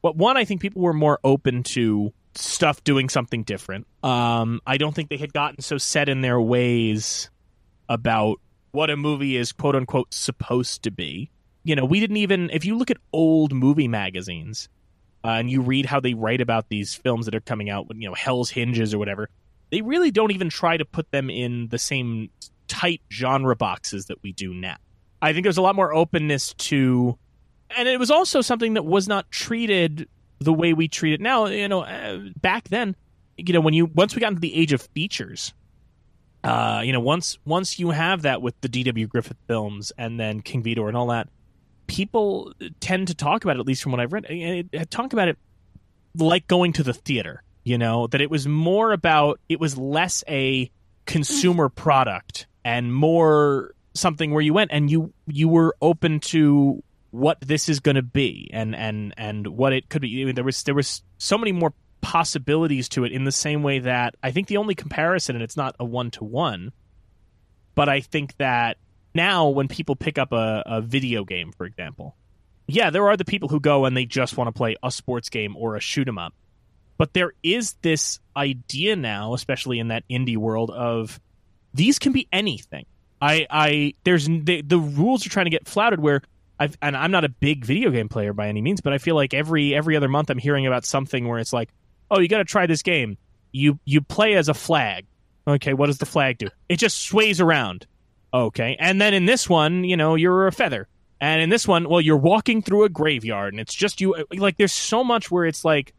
[0.01, 3.87] what one, I think people were more open to stuff doing something different.
[4.03, 7.29] Um, I don't think they had gotten so set in their ways
[7.87, 8.39] about
[8.71, 11.31] what a movie is quote unquote supposed to be.
[11.63, 14.69] You know, we didn't even, if you look at old movie magazines,
[15.23, 18.07] uh, and you read how they write about these films that are coming out, you
[18.07, 19.29] know, Hell's Hinges or whatever,
[19.69, 22.29] they really don't even try to put them in the same
[22.67, 24.77] tight genre boxes that we do now.
[25.21, 27.17] I think there's a lot more openness to,
[27.75, 30.07] and it was also something that was not treated
[30.39, 31.47] the way we treat it now.
[31.47, 32.95] You know, uh, back then,
[33.35, 35.53] you know, when you once we got into the age of features,
[36.43, 39.07] uh, you know, once once you have that with the D.W.
[39.07, 41.27] Griffith films and then King Vidor and all that,
[41.89, 43.59] people tend to talk about it.
[43.59, 45.37] At least from what I've read, and it, talk about it
[46.15, 47.43] like going to the theater.
[47.65, 50.71] You know, that it was more about it was less a
[51.05, 51.75] consumer mm.
[51.75, 56.81] product and more something where you went and you you were open to
[57.11, 60.31] what this is going to be and and and what it could be.
[60.31, 64.15] There was there was so many more possibilities to it in the same way that
[64.23, 66.71] I think the only comparison, and it's not a one to one,
[67.75, 68.77] but I think that
[69.19, 72.15] now when people pick up a, a video game, for example,
[72.67, 75.29] yeah, there are the people who go and they just want to play a sports
[75.29, 76.33] game or a shoot 'em up.
[76.97, 81.19] But there is this idea now, especially in that indie world, of
[81.73, 82.85] these can be anything.
[83.21, 86.21] I, I, there's the, the rules are trying to get flouted where
[86.57, 89.15] I've, and I'm not a big video game player by any means, but I feel
[89.15, 91.69] like every every other month I'm hearing about something where it's like,
[92.09, 93.17] oh, you got to try this game.
[93.51, 95.05] You you play as a flag.
[95.47, 96.49] Okay, what does the flag do?
[96.67, 97.87] It just sways around.
[98.33, 100.87] Okay, and then in this one, you know, you're a feather,
[101.19, 104.13] and in this one, well, you're walking through a graveyard, and it's just you.
[104.13, 105.93] Uh, like, there's so much where it's like,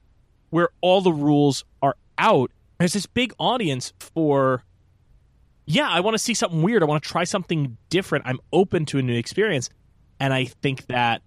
[0.51, 2.51] where all the rules are out.
[2.79, 4.65] There's this big audience for.
[5.67, 6.83] Yeah, I want to see something weird.
[6.83, 8.27] I want to try something different.
[8.27, 9.71] I'm open to a new experience,
[10.19, 11.23] and I think that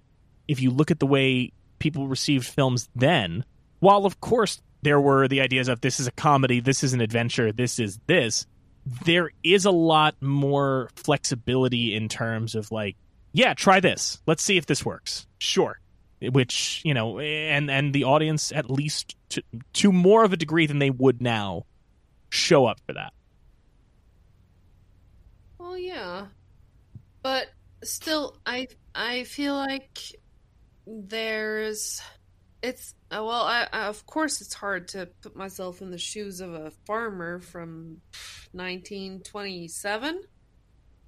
[0.48, 3.46] if you look at the way people received films then,
[3.80, 7.02] while of course there were the ideas of this is a comedy, this is an
[7.02, 8.46] adventure, this is this.
[9.06, 12.96] There is a lot more flexibility in terms of like,
[13.32, 14.22] yeah, try this.
[14.28, 15.26] Let's see if this works.
[15.40, 15.80] Sure.
[16.22, 20.68] Which, you know, and and the audience at least to, to more of a degree
[20.68, 21.66] than they would now
[22.30, 23.14] show up for that.
[25.58, 26.28] Well, yeah.
[27.22, 27.48] But
[27.84, 30.00] still I I feel like
[30.86, 32.02] there's
[32.64, 36.40] it's uh, well, I, I, of course, it's hard to put myself in the shoes
[36.40, 38.02] of a farmer from
[38.54, 40.24] 1927,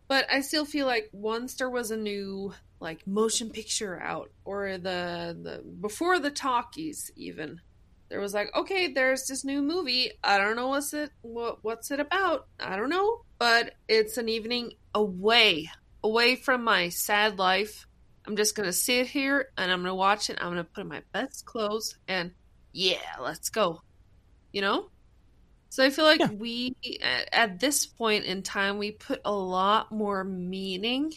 [0.08, 4.78] but I still feel like once there was a new like motion picture out, or
[4.78, 7.62] the the before the talkies even,
[8.10, 10.12] there was like, okay, there's this new movie.
[10.22, 12.48] I don't know what's it what what's it about.
[12.60, 15.70] I don't know, but it's an evening away
[16.04, 17.88] away from my sad life
[18.28, 20.38] I'm just gonna sit here and I'm gonna watch it.
[20.42, 22.32] I'm gonna put on my best clothes and
[22.72, 23.82] yeah, let's go.
[24.52, 24.90] You know?
[25.70, 26.32] So I feel like yeah.
[26.32, 26.76] we
[27.34, 31.12] at this point in time we put a lot more meaning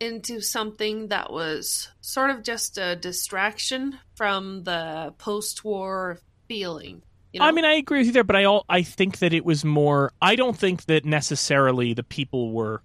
[0.00, 6.18] into something that was sort of just a distraction from the post-war
[6.48, 7.02] feeling.
[7.32, 7.46] You know?
[7.46, 9.64] I mean, I agree with you there, but I all I think that it was
[9.64, 10.12] more.
[10.20, 12.82] I don't think that necessarily the people were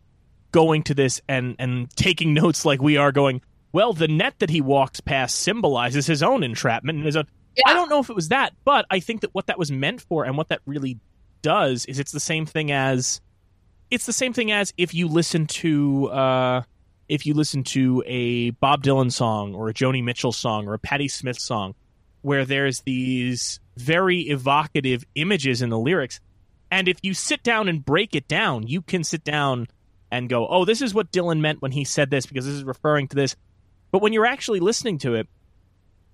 [0.56, 3.42] going to this and and taking notes like we are going
[3.74, 7.28] well the net that he walks past symbolizes his own entrapment and his own
[7.58, 7.64] yeah.
[7.68, 10.00] i don't know if it was that but i think that what that was meant
[10.00, 10.98] for and what that really
[11.42, 13.20] does is it's the same thing as
[13.92, 16.62] it's the same thing as if you listen to uh
[17.10, 20.80] if you listen to a bob dylan song or a joni mitchell song or a
[20.80, 21.76] patti smith song
[22.22, 26.22] where there's these very evocative images in the lyrics
[26.72, 29.68] and if you sit down and break it down you can sit down
[30.12, 32.64] and go, oh, this is what Dylan meant when he said this because this is
[32.64, 33.36] referring to this.
[33.92, 35.28] But when you're actually listening to it,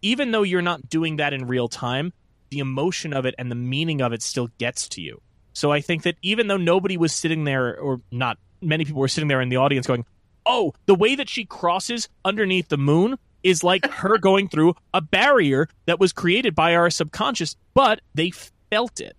[0.01, 2.13] even though you're not doing that in real time,
[2.49, 5.21] the emotion of it and the meaning of it still gets to you.
[5.53, 9.07] So I think that even though nobody was sitting there, or not many people were
[9.07, 10.05] sitting there in the audience going,
[10.45, 15.01] oh, the way that she crosses underneath the moon is like her going through a
[15.01, 18.31] barrier that was created by our subconscious, but they
[18.69, 19.15] felt it.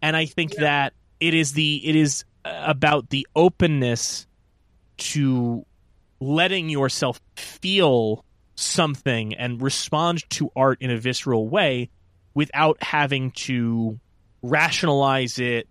[0.00, 0.60] And I think yeah.
[0.60, 4.26] that it is the it is about the openness
[4.96, 5.64] to
[6.20, 8.24] letting yourself feel
[8.54, 11.90] something and respond to art in a visceral way
[12.34, 13.98] without having to
[14.42, 15.68] rationalize it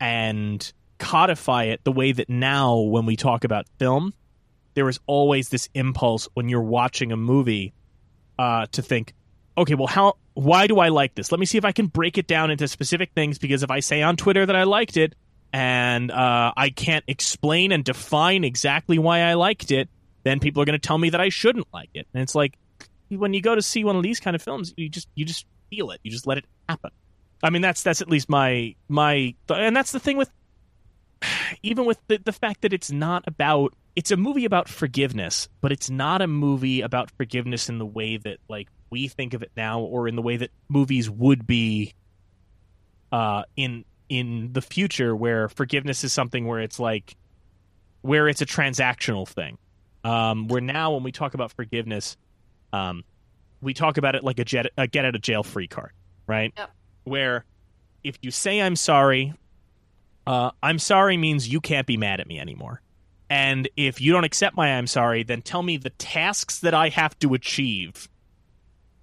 [0.00, 4.12] and codify it the way that now when we talk about film
[4.74, 7.72] there is always this impulse when you're watching a movie
[8.38, 9.12] uh, to think
[9.56, 11.30] okay well how why do i like this?
[11.30, 13.80] Let me see if i can break it down into specific things because if i
[13.80, 15.14] say on twitter that i liked it
[15.54, 19.88] and uh, I can't explain and define exactly why I liked it,
[20.24, 22.08] then people are going to tell me that I shouldn't like it.
[22.12, 22.58] And it's like
[23.08, 25.46] when you go to see one of these kind of films, you just you just
[25.70, 26.00] feel it.
[26.02, 26.90] You just let it happen.
[27.40, 30.28] I mean, that's that's at least my my, and that's the thing with
[31.62, 35.70] even with the the fact that it's not about it's a movie about forgiveness, but
[35.70, 39.52] it's not a movie about forgiveness in the way that like we think of it
[39.56, 41.94] now, or in the way that movies would be
[43.12, 43.84] uh, in
[44.18, 47.16] in the future where forgiveness is something where it's like
[48.02, 49.58] where it's a transactional thing.
[50.04, 52.16] Um, where now when we talk about forgiveness,
[52.72, 53.02] um,
[53.62, 55.92] we talk about it like a, jet, a get out of jail free card,
[56.26, 56.52] right?
[56.56, 56.70] Yep.
[57.04, 57.44] Where
[58.02, 59.32] if you say I'm sorry,
[60.26, 62.82] uh, I'm sorry means you can't be mad at me anymore.
[63.30, 66.90] And if you don't accept my I'm sorry, then tell me the tasks that I
[66.90, 68.08] have to achieve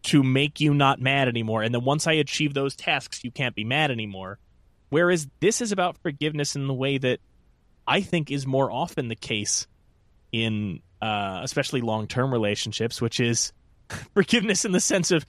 [0.03, 1.63] to make you not mad anymore.
[1.63, 4.39] And then once I achieve those tasks, you can't be mad anymore.
[4.91, 7.19] Whereas this is about forgiveness in the way that
[7.87, 9.65] I think is more often the case
[10.31, 13.53] in uh, especially long term relationships, which is
[14.13, 15.25] forgiveness in the sense of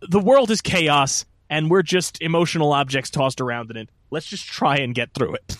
[0.00, 3.90] the world is chaos and we're just emotional objects tossed around in it.
[4.10, 5.58] Let's just try and get through it.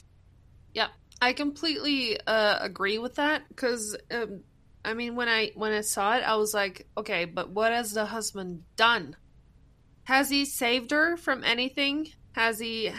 [0.73, 0.89] Yeah,
[1.21, 4.41] I completely uh, agree with that because um,
[4.85, 7.93] I mean, when I when I saw it, I was like, okay, but what has
[7.93, 9.17] the husband done?
[10.05, 12.09] Has he saved her from anything?
[12.35, 12.91] Has he?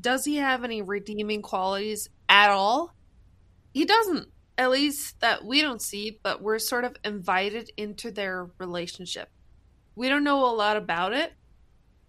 [0.00, 2.94] Does he have any redeeming qualities at all?
[3.72, 4.28] He doesn't.
[4.58, 9.30] At least that we don't see, but we're sort of invited into their relationship.
[9.96, 11.32] We don't know a lot about it,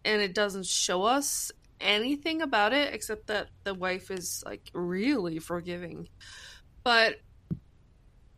[0.04, 5.40] and it doesn't show us anything about it except that the wife is like really
[5.40, 6.10] forgiving.
[6.84, 7.16] But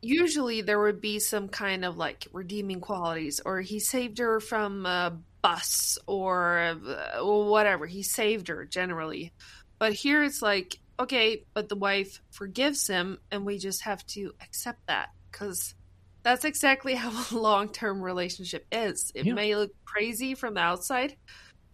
[0.01, 4.85] usually there would be some kind of like redeeming qualities or he saved her from
[4.85, 7.85] a bus or uh, whatever.
[7.85, 9.31] He saved her generally.
[9.79, 14.31] But here it's like okay, but the wife forgives him, and we just have to
[14.41, 15.75] accept that because
[16.23, 19.11] that's exactly how a long term relationship is.
[19.13, 19.33] It Yeah.
[19.33, 21.15] may look crazy from the outside,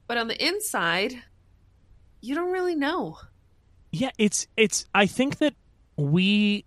[0.07, 1.13] but on the inside,
[2.22, 3.17] you don't really know.
[3.91, 4.86] Yeah, it's it's.
[4.93, 5.53] I think that
[5.97, 6.65] we,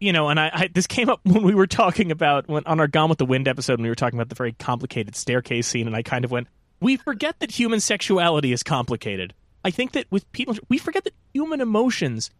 [0.00, 2.80] you know, and I, I this came up when we were talking about when on
[2.80, 5.66] our Gone with the Wind episode when we were talking about the very complicated staircase
[5.68, 6.48] scene, and I kind of went,
[6.80, 9.34] we forget that human sexuality is complicated.
[9.64, 12.30] I think that with people, we forget that human emotions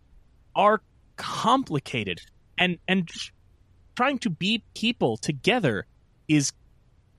[0.57, 0.81] are
[1.17, 2.21] complicated,
[2.59, 3.09] and and
[3.95, 5.87] trying to be people together
[6.27, 6.53] is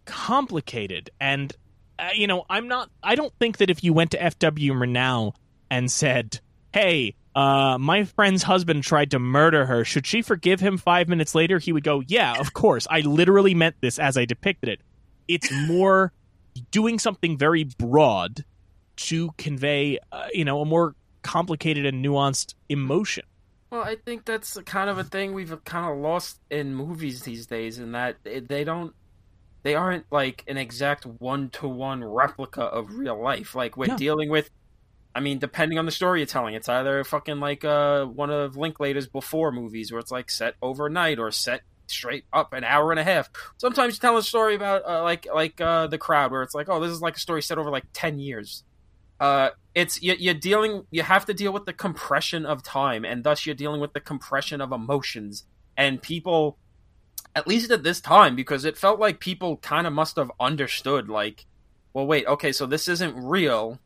[0.05, 1.55] complicated and
[1.99, 5.33] uh, you know i'm not i don't think that if you went to fw Murnau
[5.69, 6.39] and said
[6.73, 9.85] hey uh, my friend's husband tried to murder her.
[9.85, 11.59] Should she forgive him five minutes later?
[11.59, 12.87] He would go yeah of course.
[12.89, 14.81] I literally meant this as i depicted it.
[15.27, 16.11] It's more
[16.71, 18.43] doing something very broad
[18.97, 23.25] to convey uh, you know a more complicated and nuanced emotion.
[23.71, 27.45] Well, I think that's kind of a thing we've kind of lost in movies these
[27.45, 28.93] days, in that they don't,
[29.63, 33.55] they aren't like an exact one to one replica of real life.
[33.55, 34.49] Like we're dealing with,
[35.13, 38.55] I mean, depending on the story you're telling, it's either fucking like uh one of
[38.55, 42.99] Linklater's before movies where it's like set overnight or set straight up an hour and
[42.99, 43.29] a half.
[43.57, 46.69] Sometimes you tell a story about uh, like like uh the crowd where it's like,
[46.69, 48.63] oh, this is like a story set over like ten years.
[49.19, 53.23] Uh, it's you, you're dealing you have to deal with the compression of time and
[53.23, 55.45] thus you're dealing with the compression of emotions
[55.77, 56.57] and people
[57.35, 61.07] at least at this time because it felt like people kind of must have understood
[61.07, 61.45] like
[61.93, 63.79] well wait okay so this isn't real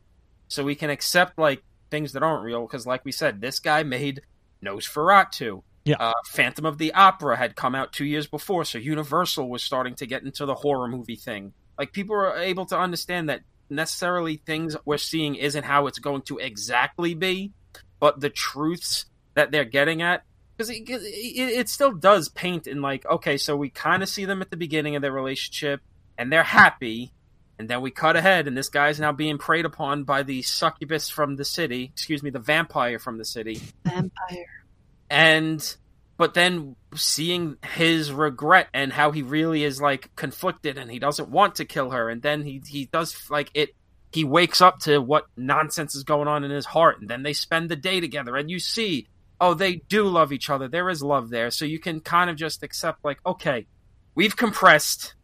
[0.56, 3.84] so we can accept like things that aren't real because like we said this guy
[3.84, 4.22] made
[4.64, 5.97] Nosferatu Yeah.
[5.99, 9.95] uh, Phantom of the Opera had come out two years before, so Universal was starting
[9.95, 11.53] to get into the horror movie thing.
[11.78, 16.22] Like people are able to understand that necessarily things we're seeing isn't how it's going
[16.24, 17.51] to exactly be,
[17.99, 20.24] but the truths that they're getting at
[20.56, 24.26] because it, it, it still does paint in like okay, so we kind of see
[24.26, 25.82] them at the beginning of their relationship
[26.18, 27.12] and they're happy,
[27.58, 30.41] and then we cut ahead and this guy is now being preyed upon by the
[30.41, 33.62] succubus from the city, excuse me, the vampire from the city.
[33.84, 34.64] Vampire.
[35.10, 35.78] and
[36.18, 41.30] but then seeing his regret and how he really is like conflicted and he doesn't
[41.30, 43.76] want to kill her and then he he does like it
[44.12, 47.34] he wakes up to what nonsense is going on in his heart and then they
[47.34, 49.08] spend the day together and you see
[49.41, 50.68] oh they do love each other.
[50.68, 51.51] There is love there.
[51.51, 53.68] So you can kind of just accept like okay
[54.16, 55.16] we've compressed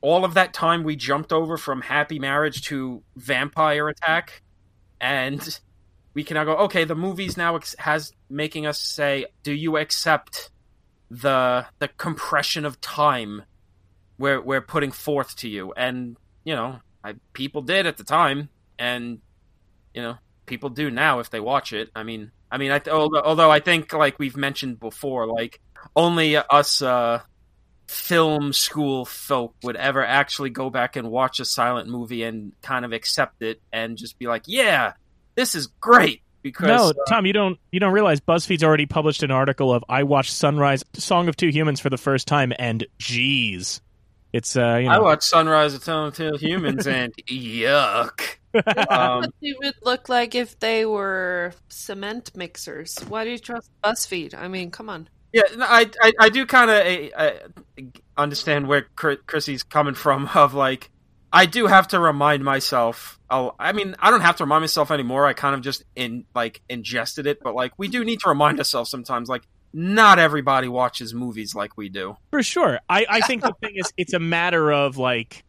[0.00, 4.42] all of that time we jumped over from happy marriage to vampire attack
[5.00, 5.60] and
[6.14, 10.50] we can now go okay the movie's now has making us say do you accept
[11.10, 13.42] the the compression of time
[14.18, 15.72] we're we're putting forth to you?
[15.76, 19.20] And you know I, people did at the time and
[19.94, 21.90] you know people do now if they watch it.
[21.94, 25.60] I mean i mean I th- although, although i think like we've mentioned before like
[25.94, 27.20] only us uh
[27.88, 32.84] film school folk would ever actually go back and watch a silent movie and kind
[32.84, 34.92] of accept it and just be like yeah
[35.36, 39.22] this is great because no, uh, Tom, you don't you don't realize BuzzFeed's already published
[39.22, 42.86] an article of I watched Sunrise Song of Two Humans for the first time and
[42.98, 43.80] geez.
[44.32, 44.94] It's uh you know.
[44.94, 45.84] I watched Sunrise of
[46.14, 48.20] Two Humans and yuck.
[48.54, 52.98] Um, what they would look like if they were cement mixers.
[53.08, 54.34] Why do you trust BuzzFeed?
[54.34, 55.08] I mean, come on.
[55.32, 57.82] Yeah, no, I, I I do kind of eh, eh,
[58.16, 60.28] understand where Chris- Chrissy's coming from.
[60.34, 60.90] Of like,
[61.32, 63.18] I do have to remind myself.
[63.30, 65.26] Oh, I mean, I don't have to remind myself anymore.
[65.26, 68.58] I kind of just in like ingested it, but like we do need to remind
[68.58, 69.28] ourselves sometimes.
[69.28, 72.16] Like, not everybody watches movies like we do.
[72.30, 72.80] For sure.
[72.88, 75.44] I, I think the thing is it's a matter of like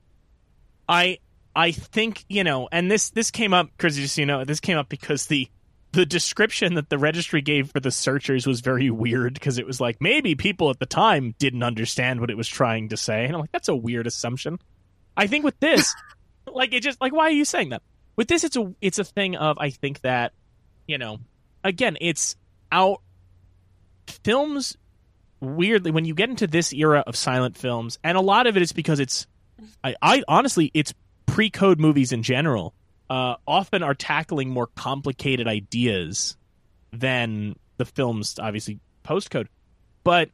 [0.88, 1.20] I
[1.56, 4.78] I think, you know, and this this came up because just you know, this came
[4.78, 5.50] up because the
[5.92, 9.82] the description that the registry gave for the searchers was very weird because it was
[9.82, 13.26] like maybe people at the time didn't understand what it was trying to say.
[13.26, 14.60] And I'm like, that's a weird assumption.
[15.18, 15.94] I think with this,
[16.48, 17.82] like it just like why are you saying that?
[18.16, 20.34] With this it's a it's a thing of I think that,
[20.88, 21.20] you know,
[21.64, 22.36] again, it's
[22.72, 23.02] out
[24.08, 24.78] films
[25.40, 28.62] weirdly when you get into this era of silent films and a lot of it
[28.62, 29.26] is because it's
[29.84, 30.94] i, I honestly it's
[31.28, 32.74] pre-code movies in general
[33.10, 36.38] uh, often are tackling more complicated ideas
[36.92, 39.48] than the films obviously post-code
[40.04, 40.30] but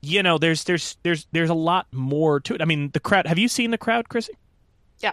[0.00, 3.26] you know there's there's there's there's a lot more to it i mean the crowd
[3.26, 4.32] have you seen the crowd chrissy
[5.00, 5.12] Yeah.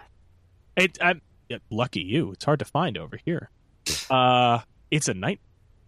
[0.76, 3.50] it i'm yeah, lucky you it's hard to find over here
[4.10, 5.40] uh it's a night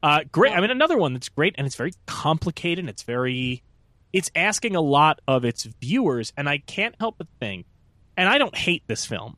[0.02, 0.52] uh, great.
[0.52, 2.80] I mean, another one that's great, and it's very complicated.
[2.84, 3.64] And it's very,
[4.12, 7.66] it's asking a lot of its viewers, and I can't help but think,
[8.18, 9.38] and I don't hate this film,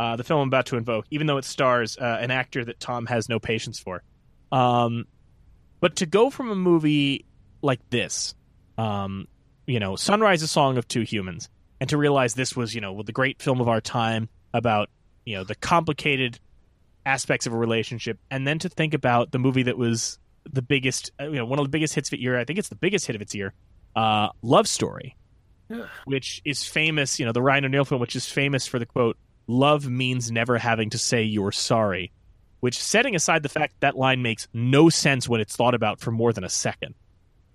[0.00, 2.80] uh, the film I'm about to invoke, even though it stars uh, an actor that
[2.80, 4.02] Tom has no patience for.
[4.50, 5.04] Um,
[5.80, 7.26] but to go from a movie
[7.60, 8.34] like this,
[8.78, 9.28] um,
[9.66, 13.02] you know, Sunrise, a song of two humans, and to realize this was, you know,
[13.02, 14.88] the great film of our time about,
[15.26, 16.40] you know, the complicated
[17.04, 20.18] aspects of a relationship, and then to think about the movie that was
[20.50, 22.38] the biggest, uh, you know, one of the biggest hits of its year.
[22.38, 23.52] I think it's the biggest hit of its year,
[23.94, 25.16] uh, Love Story,
[25.68, 25.86] Yeah.
[26.06, 27.18] which is famous.
[27.20, 29.16] You know, the Ryan O'Neal film, which is famous for the quote,
[29.50, 32.12] "Love means never having to say you're sorry."
[32.60, 36.10] Which, setting aside the fact that, line makes no sense when it's thought about for
[36.10, 36.94] more than a second,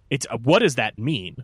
[0.10, 1.38] it's uh, what does that mean?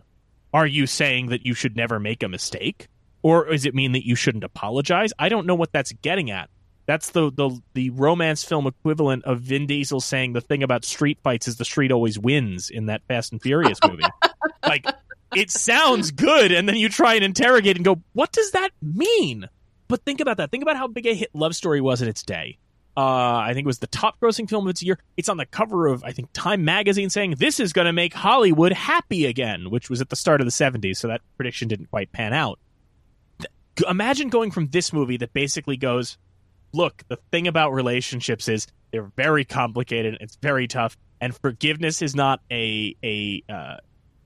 [0.52, 2.88] Are you saying that you should never make a mistake,
[3.22, 5.12] or does it mean that you shouldn't apologize?
[5.18, 6.50] I don't know what that's getting at.
[6.86, 11.18] That's the, the the romance film equivalent of Vin Diesel saying the thing about street
[11.22, 14.02] fights is the street always wins in that Fast and Furious movie.
[14.66, 14.86] like
[15.34, 19.48] it sounds good, and then you try and interrogate and go, what does that mean?
[19.92, 20.50] But think about that.
[20.50, 22.56] Think about how big a hit Love Story was in its day.
[22.96, 24.98] Uh, I think it was the top grossing film of its year.
[25.18, 28.14] It's on the cover of, I think, Time magazine saying this is going to make
[28.14, 31.90] Hollywood happy again, which was at the start of the 70s, so that prediction didn't
[31.90, 32.58] quite pan out.
[33.38, 33.50] Th-
[33.86, 36.16] Imagine going from this movie that basically goes,
[36.72, 42.14] look, the thing about relationships is they're very complicated, it's very tough, and forgiveness is
[42.14, 43.76] not a a uh,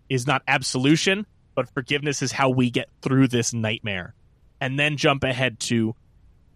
[0.08, 4.14] is not absolution, but forgiveness is how we get through this nightmare.
[4.60, 5.94] And then jump ahead to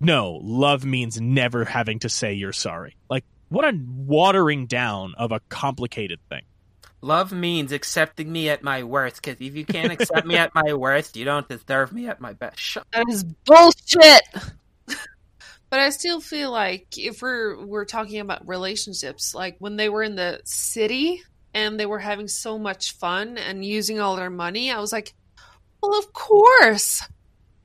[0.01, 2.97] no, love means never having to say you're sorry.
[3.09, 6.43] Like what a watering down of a complicated thing.
[7.03, 9.23] Love means accepting me at my worst.
[9.23, 12.33] Because if you can't accept me at my worst, you don't deserve me at my
[12.33, 12.59] best.
[12.59, 14.23] Shut That is bullshit.
[15.71, 20.03] but I still feel like if we're we're talking about relationships, like when they were
[20.03, 21.23] in the city
[21.55, 25.15] and they were having so much fun and using all their money, I was like,
[25.83, 27.03] well, of course.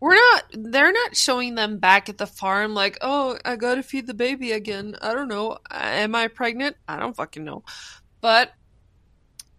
[0.05, 3.81] We're not they're not showing them back at the farm like, "Oh, I got to
[3.81, 5.57] feed the baby again." I don't know.
[5.71, 6.75] Am I pregnant?
[6.87, 7.63] I don't fucking know.
[8.21, 8.51] But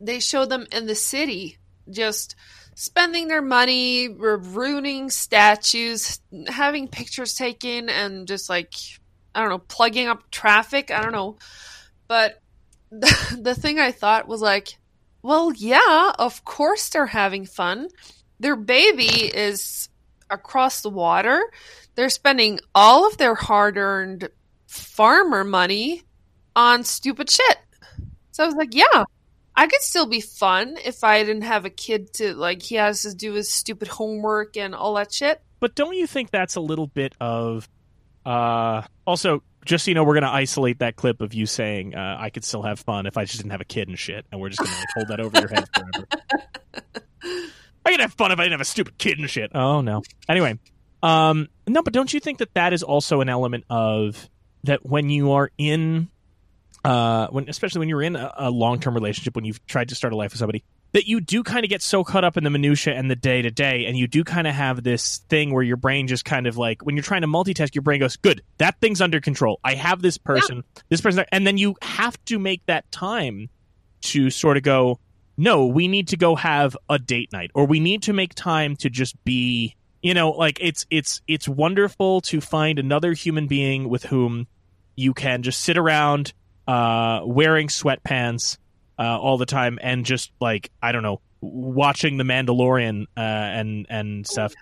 [0.01, 1.59] they show them in the city
[1.91, 2.37] just
[2.77, 8.73] spending their money, ruining statues, having pictures taken, and just like,
[9.35, 10.93] I don't know, plugging up traffic.
[10.93, 11.39] I don't know.
[12.07, 12.41] But
[12.93, 14.79] the, the thing I thought was like,
[15.23, 17.89] well, yeah, of course they're having fun.
[18.39, 19.89] Their baby is
[20.31, 21.43] across the water.
[21.95, 24.29] They're spending all of their hard earned
[24.67, 26.03] farmer money
[26.55, 27.59] on stupid shit.
[28.33, 29.05] So I was like, yeah,
[29.55, 33.03] I could still be fun if I didn't have a kid to like he has
[33.03, 35.41] to do his stupid homework and all that shit.
[35.61, 37.69] But don't you think that's a little bit of
[38.27, 41.95] uh also just so you know we're going to isolate that clip of you saying
[41.95, 44.27] uh, I could still have fun if I just didn't have a kid and shit
[44.31, 47.49] and we're just going to like, hold that over your head forever.
[47.87, 49.53] I could have fun if I didn't have a stupid kid and shit.
[49.55, 50.03] Oh no.
[50.29, 50.59] Anyway,
[51.05, 54.29] um no, but don't you think that that is also an element of
[54.65, 56.09] that when you are in
[56.85, 60.13] uh when especially when you're in a, a long-term relationship when you've tried to start
[60.13, 62.51] a life with somebody that you do kind of get so caught up in the
[62.51, 65.63] minutia and the day to day and you do kind of have this thing where
[65.63, 68.43] your brain just kind of like when you're trying to multitask your brain goes good
[68.59, 72.39] that thing's under control i have this person this person and then you have to
[72.39, 73.49] make that time
[74.01, 74.99] to sort of go
[75.37, 78.77] no we need to go have a date night or we need to make time
[78.77, 79.77] to just be
[80.07, 84.47] you know, like it's it's it's wonderful to find another human being with whom
[84.95, 86.33] you can just sit around
[86.69, 88.59] uh, wearing sweatpants
[89.01, 93.87] uh, all the time and just like I don't know, watching The Mandalorian uh, and
[93.89, 94.55] and stuff.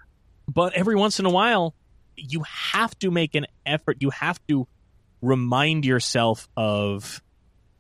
[0.49, 1.75] But every once in a while,
[2.17, 3.99] you have to make an effort.
[4.01, 4.67] You have to
[5.21, 7.23] remind yourself of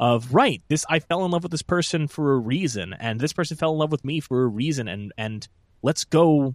[0.00, 3.32] of right this i fell in love with this person for a reason and this
[3.32, 5.46] person fell in love with me for a reason and and
[5.82, 6.54] let's go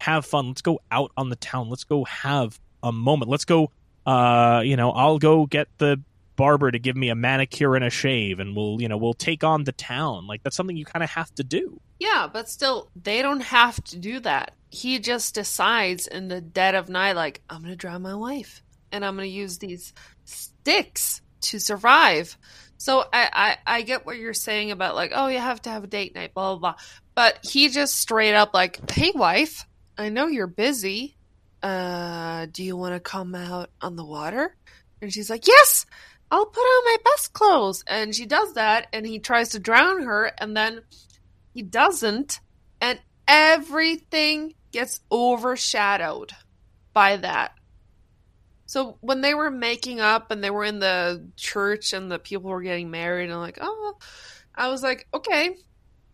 [0.00, 0.48] have fun.
[0.48, 1.68] Let's go out on the town.
[1.68, 3.30] Let's go have a moment.
[3.30, 3.70] Let's go
[4.04, 6.00] uh you know i'll go get the
[6.36, 9.42] barber to give me a manicure and a shave and we'll you know we'll take
[9.42, 10.26] on the town.
[10.26, 11.80] Like that's something you kind of have to do.
[11.98, 14.52] Yeah, but still, they don't have to do that.
[14.68, 18.62] He just decides in the dead of night, like, I'm to drown my wife
[18.92, 19.94] and I'm to use these
[20.26, 22.36] sticks to survive.
[22.78, 25.84] So I, I, I get what you're saying about, like, oh, you have to have
[25.84, 26.82] a date night, blah, blah, blah.
[27.14, 29.66] But he just straight up, like, hey, wife,
[29.96, 31.16] I know you're busy.
[31.62, 34.54] Uh, do you want to come out on the water?
[35.00, 35.86] And she's like, yes,
[36.30, 37.82] I'll put on my best clothes.
[37.86, 40.82] And she does that, and he tries to drown her, and then
[41.54, 42.40] he doesn't,
[42.80, 46.32] and everything gets overshadowed
[46.92, 47.55] by that.
[48.66, 52.50] So when they were making up and they were in the church and the people
[52.50, 53.96] were getting married and like, oh,
[54.54, 55.56] I was like, okay,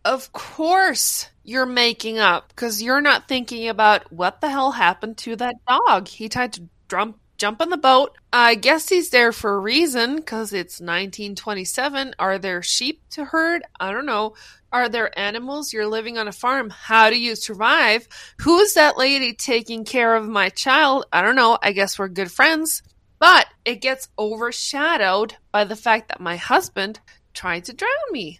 [0.04, 5.36] of course you're making up because you're not thinking about what the hell happened to
[5.36, 6.08] that dog.
[6.08, 8.16] He tried to jump jump on the boat.
[8.32, 12.14] I guess he's there for a reason because it's 1927.
[12.16, 13.64] Are there sheep to herd?
[13.80, 14.34] I don't know.
[14.70, 15.72] Are there animals?
[15.72, 16.70] You're living on a farm.
[16.70, 18.06] How do you survive?
[18.42, 21.06] Who's that lady taking care of my child?
[21.12, 21.58] I don't know.
[21.60, 22.80] I guess we're good friends.
[23.18, 27.00] But it gets overshadowed by the fact that my husband
[27.34, 28.38] tried to drown me.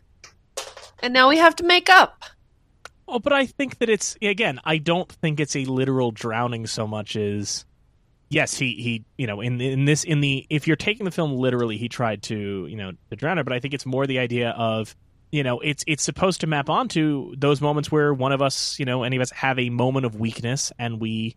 [1.03, 2.23] And now we have to make up.
[3.09, 4.61] Oh, but I think that it's again.
[4.65, 7.65] I don't think it's a literal drowning so much as
[8.33, 11.35] yes, he he you know in in this in the if you're taking the film
[11.35, 13.45] literally, he tried to you know to drown her.
[13.45, 14.97] But I think it's more the idea of
[15.31, 18.85] you know it's it's supposed to map onto those moments where one of us you
[18.85, 21.37] know any of us have a moment of weakness and we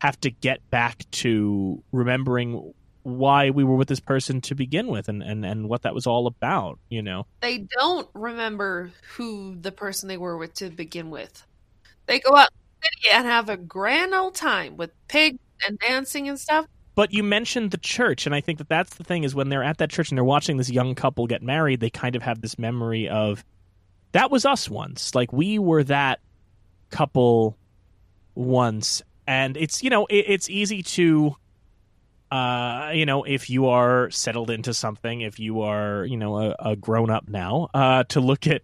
[0.00, 2.74] have to get back to remembering
[3.04, 6.06] why we were with this person to begin with and and and what that was
[6.06, 6.78] all about.
[6.90, 7.26] You know.
[7.40, 11.46] They don't remember who the person they were with to begin with.
[12.06, 12.50] They go out
[13.14, 16.66] and have a grand old time with pigs and dancing and stuff.
[16.94, 19.64] But you mentioned the church, and I think that that's the thing is when they're
[19.64, 22.40] at that church and they're watching this young couple get married, they kind of have
[22.40, 23.44] this memory of
[24.12, 25.14] that was us once.
[25.14, 26.20] Like we were that
[26.90, 27.58] couple
[28.36, 31.34] once, and it's you know it, it's easy to,
[32.30, 36.56] uh, you know, if you are settled into something, if you are you know a,
[36.60, 38.62] a grown up now, uh, to look at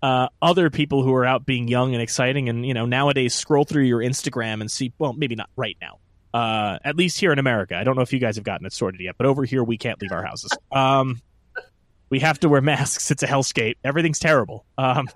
[0.00, 3.64] uh, other people who are out being young and exciting, and you know nowadays scroll
[3.64, 4.92] through your Instagram and see.
[4.96, 5.98] Well, maybe not right now.
[6.34, 8.72] Uh, at least here in America, I don't know if you guys have gotten it
[8.72, 10.50] sorted yet, but over here we can't leave our houses.
[10.72, 11.22] Um,
[12.10, 13.12] we have to wear masks.
[13.12, 13.76] It's a hellscape.
[13.84, 14.66] Everything's terrible.
[14.76, 15.08] Um,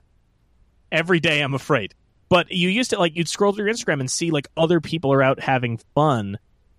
[0.93, 1.93] every day, I'm afraid.
[2.29, 5.13] But you used to like you'd scroll through your Instagram and see like other people
[5.13, 6.39] are out having fun,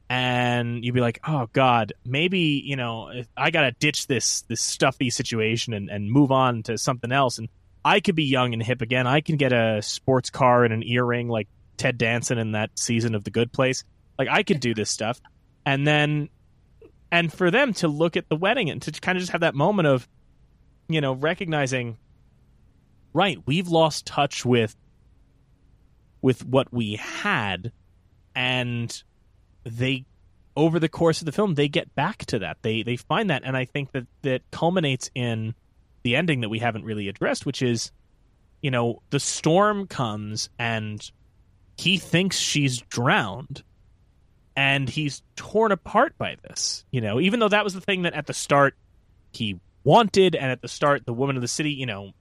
[0.10, 5.10] and you'd be like, oh god, maybe you know I gotta ditch this this stuffy
[5.10, 7.40] situation and and move on to something else.
[7.40, 7.50] And
[7.84, 9.06] I could be young and hip again.
[9.06, 13.16] I can get a sports car and an earring like Ted Danson in that season
[13.16, 13.84] of The Good Place.
[14.20, 15.20] Like I could do this stuff,
[15.66, 16.30] and then
[17.12, 19.56] and for them to look at the wedding and to kind of just have that
[19.56, 20.08] moment of,
[20.88, 21.98] you know, recognizing,
[23.14, 24.76] right, we've lost touch with
[26.22, 27.72] with what we had,
[28.36, 29.04] and
[29.64, 30.06] they
[30.56, 32.58] over the course of the film they get back to that.
[32.62, 33.44] They they find that.
[33.46, 35.56] And i think that that culminates in
[36.04, 37.92] the ending that we haven't really addressed which is
[38.62, 41.12] you know the storm comes and
[41.78, 43.64] he thinks she's drowned
[44.60, 48.14] and he's torn apart by this you know even though that was the thing that
[48.14, 48.76] at the start
[49.32, 52.12] he wanted and at the start the woman of the city you know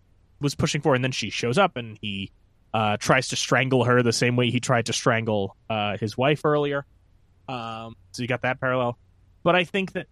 [0.40, 2.31] was pushing for and then she shows up and he
[2.74, 6.44] uh, tries to strangle her the same way he tried to strangle uh, his wife
[6.44, 6.85] earlier.
[7.48, 8.98] Um, so you got that parallel.
[9.43, 10.06] But i think that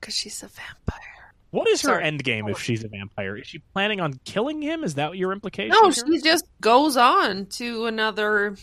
[0.00, 1.32] Because she's a vampire.
[1.50, 3.36] what is her end game if she's a vampire?
[3.36, 4.82] Is she planning on killing him?
[4.84, 6.04] Is that your implication No, here?
[6.06, 8.56] she just goes on to another,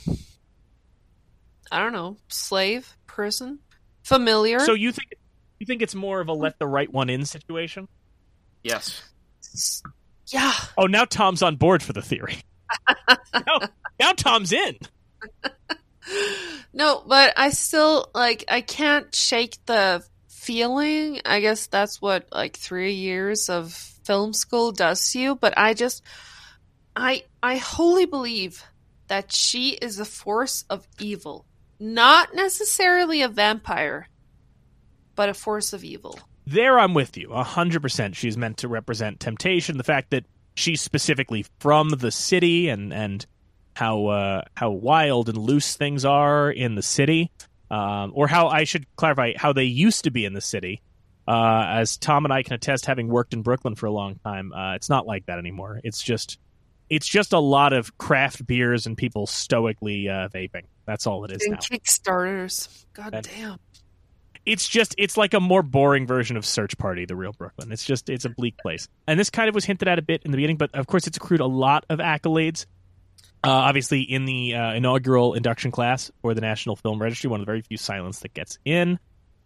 [1.73, 3.59] I don't know, slave, person,
[4.03, 4.59] familiar.
[4.59, 5.13] so you think
[5.59, 7.87] you think it's more of a let the right one in situation
[8.63, 9.03] Yes.
[10.27, 10.53] yeah.
[10.77, 12.37] Oh, now Tom's on board for the theory.
[13.33, 13.59] now,
[13.99, 14.77] now Tom's in.
[16.73, 21.21] No, but I still like I can't shake the feeling.
[21.25, 25.73] I guess that's what like 3 years of film school does to you, but I
[25.73, 26.03] just
[26.95, 28.63] I I wholly believe
[29.07, 31.45] that she is a force of evil.
[31.83, 34.07] Not necessarily a vampire,
[35.15, 36.17] but a force of evil.
[36.47, 37.27] There, I'm with you.
[37.27, 38.15] 100%.
[38.15, 39.75] She's meant to represent temptation.
[39.75, 40.23] The fact that
[40.55, 43.25] she's specifically from the city and, and
[43.75, 47.31] how, uh, how wild and loose things are in the city.
[47.69, 50.81] Um, or how I should clarify how they used to be in the city.
[51.27, 54.53] Uh, as Tom and I can attest, having worked in Brooklyn for a long time,
[54.53, 55.81] uh, it's not like that anymore.
[55.83, 56.37] It's just
[56.89, 60.63] it's just a lot of craft beers and people stoically uh, vaping.
[60.85, 61.59] That's all it is And now.
[61.59, 62.85] Kickstarters.
[62.93, 63.59] God damn.
[64.45, 67.71] It's just it's like a more boring version of Search Party, the real Brooklyn.
[67.71, 68.89] It's just it's a bleak place.
[69.07, 71.07] And this kind of was hinted at a bit in the beginning, but of course
[71.07, 72.65] it's accrued a lot of accolades.
[73.45, 77.45] Uh, obviously, in the uh, inaugural induction class for the National Film Registry, one of
[77.45, 78.99] the very few silence that gets in,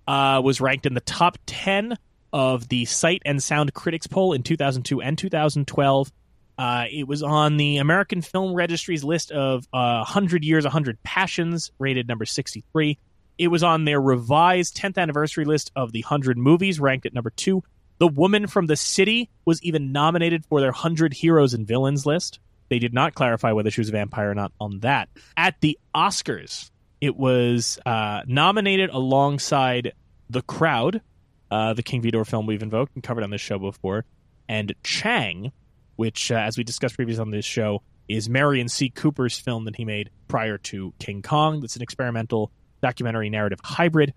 [0.07, 1.97] uh, was ranked in the top 10
[2.31, 6.11] of the Sight and Sound Critics poll in 2002 and 2012.
[6.57, 11.71] Uh, it was on the American Film Registry's list of uh, 100 Years, 100 Passions,
[11.77, 12.97] rated number 63.
[13.37, 17.29] It was on their revised 10th anniversary list of the 100 movies, ranked at number
[17.29, 17.63] two.
[17.99, 22.39] The Woman from the City was even nominated for their 100 Heroes and Villains list.
[22.69, 25.09] They did not clarify whether she was a vampire or not on that.
[25.35, 26.69] At the Oscars,
[26.99, 29.93] it was uh, nominated alongside
[30.29, 31.01] The Crowd,
[31.49, 34.05] uh, the King Vidor film we've invoked and covered on this show before,
[34.49, 35.51] and Chang,
[35.97, 38.89] which, uh, as we discussed previously on this show, is Merian C.
[38.89, 41.59] Cooper's film that he made prior to King Kong.
[41.59, 42.51] That's an experimental
[42.81, 44.13] documentary narrative hybrid.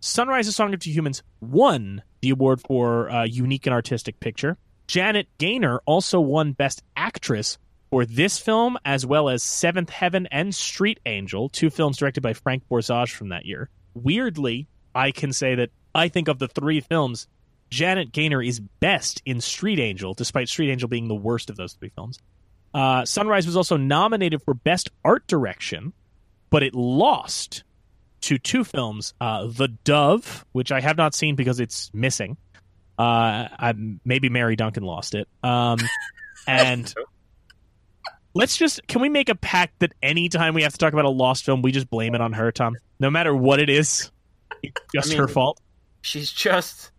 [0.00, 4.56] Sunrise: A Song of Two Humans won the award for uh, unique and artistic picture.
[4.86, 7.58] Janet Gaynor also won Best Actress
[7.90, 12.32] for this film, as well as Seventh Heaven and Street Angel, two films directed by
[12.32, 13.70] Frank Borzage from that year.
[13.94, 17.28] Weirdly, I can say that I think of the three films,
[17.74, 21.72] Janet Gaynor is best in Street Angel, despite Street Angel being the worst of those
[21.72, 22.20] three films.
[22.72, 25.92] Uh, Sunrise was also nominated for Best Art Direction,
[26.50, 27.64] but it lost
[28.22, 32.36] to two films uh, The Dove, which I have not seen because it's missing.
[32.96, 33.74] Uh, I,
[34.04, 35.26] maybe Mary Duncan lost it.
[35.42, 35.78] Um,
[36.46, 36.94] and
[38.34, 41.10] let's just can we make a pact that anytime we have to talk about a
[41.10, 42.76] lost film, we just blame it on her, Tom?
[43.00, 44.12] No matter what it is,
[44.62, 45.60] it's just I mean- her fault.
[46.02, 46.92] She's just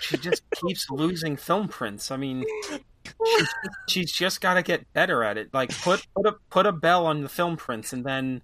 [0.00, 2.10] she just keeps losing film prints.
[2.10, 3.48] I mean, she's,
[3.88, 5.52] she's just got to get better at it.
[5.52, 8.42] Like put put a put a bell on the film prints, and then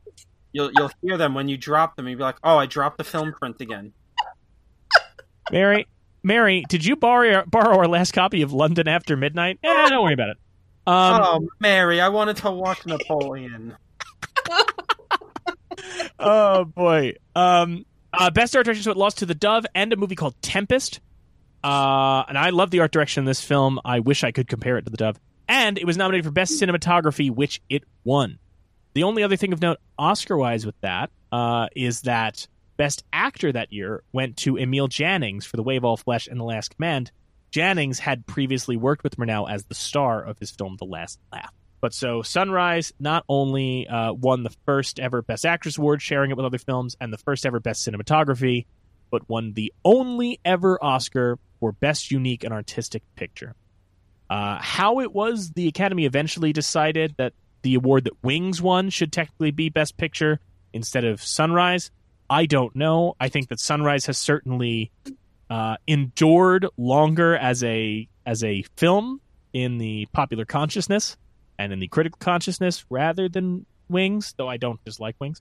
[0.53, 2.09] you'll you'll hear them when you drop them.
[2.09, 3.93] You'll be like, "Oh, I dropped the film print again."
[5.53, 5.87] Mary,
[6.23, 9.59] Mary, did you borrow borrow our last copy of London After Midnight?
[9.63, 10.39] Eh, don't worry about it.
[10.87, 13.77] Um, oh, Mary, I wanted to watch Napoleon.
[16.19, 17.15] oh boy.
[17.35, 20.35] Um, uh, best art direction, so it lost to The Dove and a movie called
[20.43, 21.01] Tempest.
[21.65, 23.81] Uh, and I love the art direction in this film.
[23.85, 25.19] I wish I could compare it to The Dove.
[25.49, 28.39] And it was nominated for best cinematography, which it won.
[28.93, 32.47] The only other thing of note, Oscar-wise, with that uh, is that
[32.77, 36.45] best actor that year went to Emil Jannings for The of All Flesh and The
[36.45, 37.11] Last Command.
[37.51, 41.53] Jannings had previously worked with Murnau as the star of his film The Last Laugh.
[41.81, 46.37] But so Sunrise not only uh, won the first ever Best Actress award, sharing it
[46.37, 48.67] with other films, and the first ever Best Cinematography,
[49.11, 53.55] but won the only ever Oscar for Best Unique and Artistic Picture.
[54.29, 57.33] Uh, how it was the Academy eventually decided that
[57.63, 60.41] the award that Wings won should technically be Best Picture
[60.75, 61.91] instead of Sunrise,
[62.29, 63.17] I don't know.
[63.19, 64.91] I think that Sunrise has certainly
[65.49, 69.23] uh, endured longer as a as a film
[69.55, 71.17] in the popular consciousness
[71.59, 75.41] and in the critical consciousness rather than Wings, though I don't dislike Wings.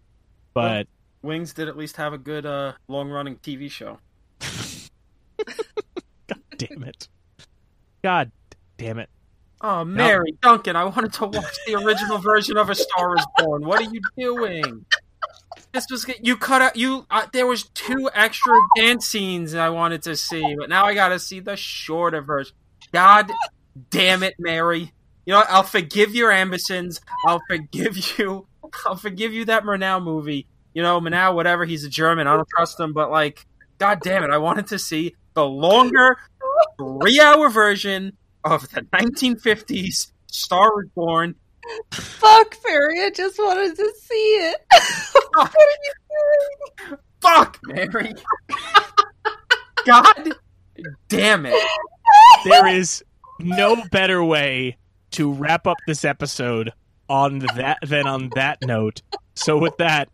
[0.53, 0.87] But
[1.21, 3.99] Wings did at least have a good uh, long running TV show.
[6.67, 7.07] damn it.
[8.03, 8.31] God
[8.77, 9.09] damn it.
[9.61, 13.65] Oh, Mary Duncan, I wanted to watch the original version of A Star Is Born.
[13.65, 14.85] What are you doing?
[15.71, 17.05] This was you cut out you.
[17.09, 21.09] Uh, there was two extra dance scenes I wanted to see, but now I got
[21.09, 22.55] to see the shorter version.
[22.91, 23.31] God
[23.89, 24.91] damn it, Mary.
[25.25, 25.49] You know what?
[25.49, 26.99] I'll forgive your ambitions.
[27.25, 28.47] I'll forgive you.
[28.85, 30.45] I'll forgive you that Murnau movie.
[30.73, 31.65] You know, Murnau, whatever.
[31.65, 32.27] He's a German.
[32.27, 33.45] I don't trust him, but like,
[33.79, 36.17] God damn it, I wanted to see the longer
[36.77, 41.35] three-hour version of the 1950s Star is Born.
[41.91, 44.57] Fuck, Mary, I just wanted to see it.
[45.33, 45.93] what are you
[46.89, 46.99] doing?
[47.21, 48.13] Fuck, Mary.
[49.85, 50.33] God
[51.07, 51.69] damn it.
[52.43, 53.03] There is
[53.39, 54.77] no better way
[55.11, 56.71] to wrap up this episode
[57.07, 59.01] on that than on that note.
[59.35, 60.09] So with that,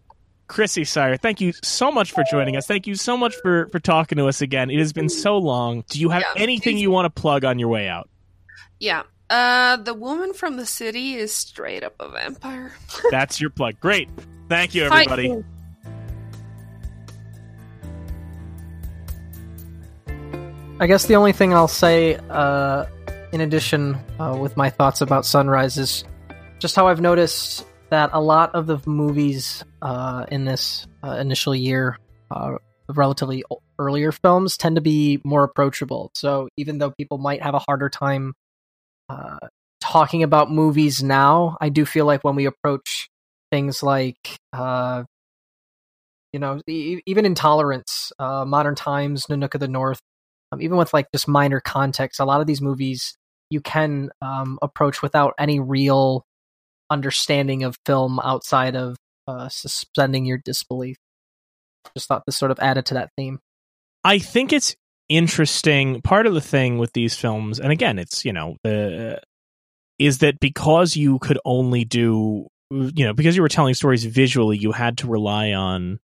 [0.49, 2.65] Chrissy Sire, thank you so much for joining us.
[2.67, 4.69] Thank you so much for for talking to us again.
[4.69, 5.83] It has been so long.
[5.89, 6.81] Do you have Yeah, anything please.
[6.81, 8.09] you want to plug on your way out?
[8.79, 9.03] Yeah.
[9.29, 12.73] Uh, the woman from the city is straight up a vampire.
[13.11, 13.79] That's your plug.
[13.79, 14.09] Great.
[14.49, 15.29] Thank you, everybody.
[15.29, 15.43] Hi.
[20.79, 22.85] I guess the only thing I'll say, uh,
[23.33, 26.05] in addition, uh, with my thoughts about Sunrise is
[26.59, 31.55] just how I've noticed that a lot of the movies uh, in this uh, initial
[31.55, 31.97] year,
[32.31, 32.55] uh,
[32.89, 33.43] relatively
[33.77, 36.11] earlier films, tend to be more approachable.
[36.15, 38.33] So even though people might have a harder time
[39.09, 39.37] uh,
[39.81, 43.09] talking about movies now, I do feel like when we approach
[43.51, 45.03] things like, uh,
[46.33, 49.99] you know, e- even Intolerance, uh, Modern Times, Nanook of the North,
[50.51, 53.15] um, even with like just minor context, a lot of these movies
[53.49, 56.23] you can um, approach without any real
[56.89, 58.97] understanding of film outside of
[59.27, 60.97] uh, suspending your disbelief.
[61.95, 63.39] Just thought this sort of added to that theme.
[64.03, 64.75] I think it's
[65.07, 66.01] interesting.
[66.01, 69.19] Part of the thing with these films, and again, it's you know, uh,
[69.97, 74.57] is that because you could only do, you know, because you were telling stories visually,
[74.57, 75.99] you had to rely on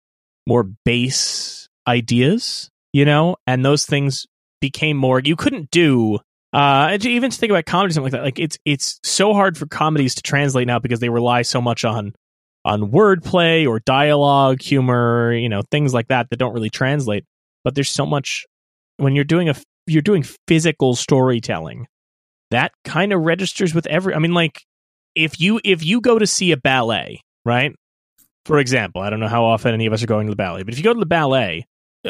[0.47, 4.27] more base ideas, you know, and those things
[4.61, 5.20] became more.
[5.20, 6.20] You couldn't do.
[6.52, 9.66] Uh, even to think about comedy, something like that, like it's it's so hard for
[9.66, 12.12] comedies to translate now because they rely so much on
[12.64, 17.24] on wordplay or dialogue, humor, you know, things like that that don't really translate.
[17.62, 18.47] But there's so much
[18.97, 19.55] when you're doing a
[19.86, 21.86] you're doing physical storytelling
[22.51, 24.14] that kind of registers with every.
[24.14, 24.62] I mean, like
[25.14, 27.74] if you if you go to see a ballet, right?
[28.44, 30.62] For example, I don't know how often any of us are going to the ballet,
[30.62, 31.66] but if you go to the ballet,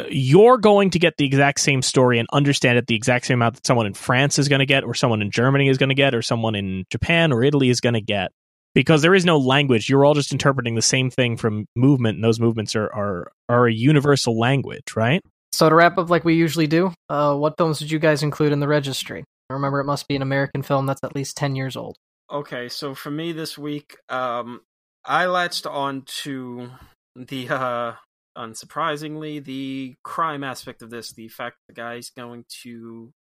[0.08, 3.56] you're going to get the exact same story and understand it the exact same amount
[3.56, 5.94] that someone in France is going to get, or someone in Germany is going to
[5.94, 8.30] get, or someone in Japan or Italy is going to get
[8.74, 9.88] because there is no language.
[9.88, 13.66] You're all just interpreting the same thing from movement, and those movements are are are
[13.66, 15.22] a universal language, right?
[15.52, 18.52] So to wrap up, like we usually do, uh, what films did you guys include
[18.52, 19.24] in the registry?
[19.50, 21.96] Remember, it must be an American film that's at least ten years old.
[22.30, 24.60] Okay, so for me this week, um,
[25.04, 26.70] I latched on to
[27.16, 27.92] the uh,
[28.36, 31.12] unsurprisingly the crime aspect of this.
[31.12, 33.12] The fact the guy's going to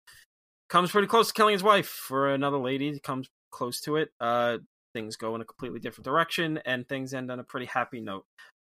[0.68, 2.98] comes pretty close to killing his wife for another lady.
[3.00, 4.10] Comes close to it.
[4.20, 4.58] Uh,
[4.92, 8.24] things go in a completely different direction, and things end on a pretty happy note.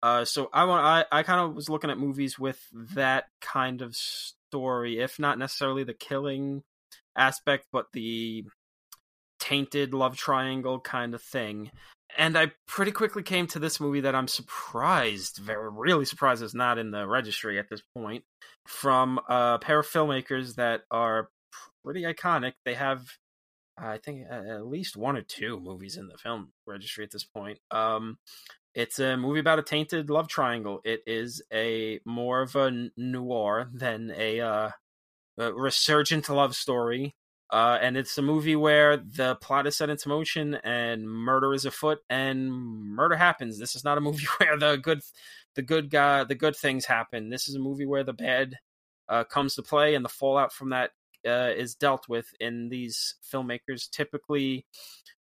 [0.02, 2.60] Uh, so I want I, I kind of was looking at movies with
[2.94, 6.62] that kind of story, if not necessarily the killing
[7.16, 8.44] aspect, but the
[9.38, 11.70] tainted love triangle kind of thing.
[12.18, 16.54] And I pretty quickly came to this movie that I'm surprised, very really surprised is
[16.54, 18.24] not in the registry at this point,
[18.66, 21.30] from a pair of filmmakers that are
[21.84, 22.52] pretty iconic.
[22.64, 23.06] They have
[23.78, 27.58] I think at least one or two movies in the film registry at this point.
[27.70, 28.18] Um,
[28.74, 30.80] it's a movie about a tainted love triangle.
[30.84, 34.70] It is a more of a noir than a, uh,
[35.38, 37.14] a resurgent love story.
[37.52, 41.66] Uh, and it's a movie where the plot is set into motion and murder is
[41.66, 43.58] afoot and murder happens.
[43.58, 45.02] This is not a movie where the good,
[45.54, 47.28] the good guy, the good things happen.
[47.28, 48.56] This is a movie where the bad
[49.10, 50.92] uh, comes to play and the fallout from that
[51.28, 54.64] uh, is dealt with in these filmmakers typically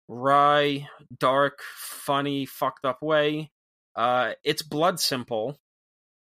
[0.09, 0.89] wry,
[1.19, 3.51] dark, funny, fucked up way.
[3.95, 5.59] Uh, it's blood simple.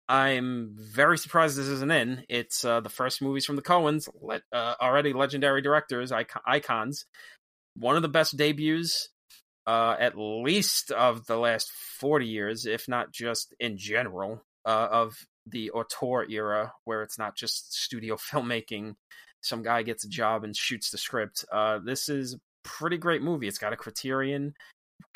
[0.09, 2.25] I'm very surprised this isn't in.
[2.29, 7.05] It's uh, the first movies from the Coens, le- uh, already legendary directors, icon- icons.
[7.77, 9.11] One of the best debuts,
[9.67, 11.71] uh, at least of the last
[12.01, 15.15] 40 years, if not just in general, uh, of
[15.47, 18.95] the auteur era, where it's not just studio filmmaking.
[19.43, 21.45] Some guy gets a job and shoots the script.
[21.53, 23.47] Uh, this is a pretty great movie.
[23.47, 24.55] It's got a criterion,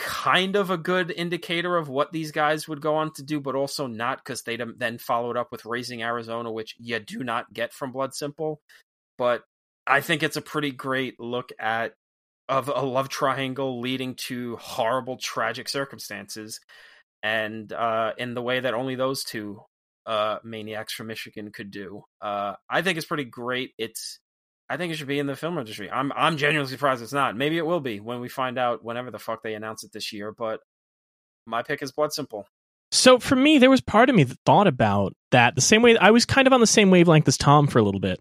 [0.03, 3.55] kind of a good indicator of what these guys would go on to do, but
[3.55, 7.73] also not because they then followed up with Raising Arizona, which you do not get
[7.73, 8.61] from Blood Simple.
[9.17, 9.43] But
[9.87, 11.95] I think it's a pretty great look at
[12.49, 16.59] of a love triangle leading to horrible, tragic circumstances,
[17.23, 19.63] and uh, in the way that only those two
[20.05, 22.03] uh, maniacs from Michigan could do.
[22.21, 23.71] Uh, I think it's pretty great.
[23.79, 24.19] It's
[24.73, 25.91] I think it should be in the film industry.
[25.91, 27.37] I'm I'm genuinely surprised it's not.
[27.37, 30.15] Maybe it will be when we find out whenever the fuck they announce it this
[30.15, 30.33] year.
[30.33, 30.61] But
[31.45, 32.47] my pick is Blood Simple.
[32.91, 35.99] So for me, there was part of me that thought about that the same way
[35.99, 38.19] I was kind of on the same wavelength as Tom for a little bit,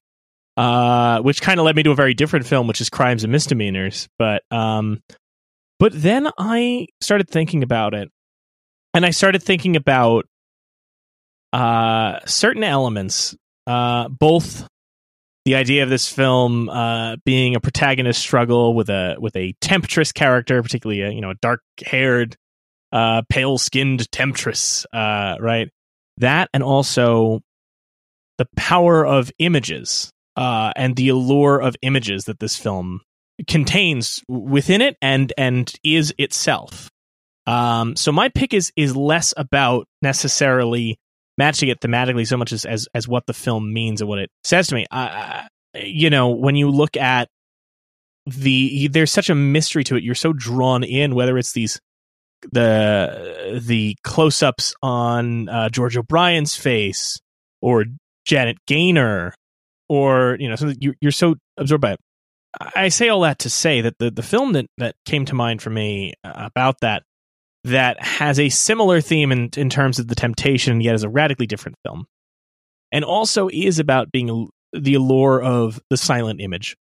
[0.57, 3.31] uh, which kind of led me to a very different film, which is Crimes and
[3.31, 4.09] Misdemeanors.
[4.19, 4.99] But um,
[5.79, 8.09] but then I started thinking about it,
[8.93, 10.25] and I started thinking about
[11.53, 13.37] uh, certain elements,
[13.67, 14.67] uh, both
[15.45, 20.11] the idea of this film uh, being a protagonist struggle with a with a temptress
[20.11, 22.35] character, particularly a you know a dark haired,
[22.91, 25.69] uh, pale skinned temptress, uh, right?
[26.17, 27.41] That and also
[28.37, 33.01] the power of images uh, and the allure of images that this film
[33.47, 36.89] contains within it and and is itself.
[37.47, 40.99] Um, so my pick is is less about necessarily
[41.37, 44.29] matching it thematically so much as as, as what the film means and what it
[44.43, 44.85] says to me.
[44.91, 47.29] I, you know, when you look at
[48.25, 50.03] the there's such a mystery to it.
[50.03, 51.79] You're so drawn in, whether it's these
[52.51, 57.19] the the close ups on uh, George O'Brien's face
[57.61, 57.85] or
[58.25, 59.33] Janet Gaynor,
[59.89, 61.99] or you know, so you're, you're so absorbed by it.
[62.75, 65.61] I say all that to say that the the film that that came to mind
[65.61, 67.03] for me about that
[67.63, 71.47] that has a similar theme in in terms of the temptation, yet is a radically
[71.47, 72.05] different film,
[72.91, 76.75] and also is about being the allure of the silent image.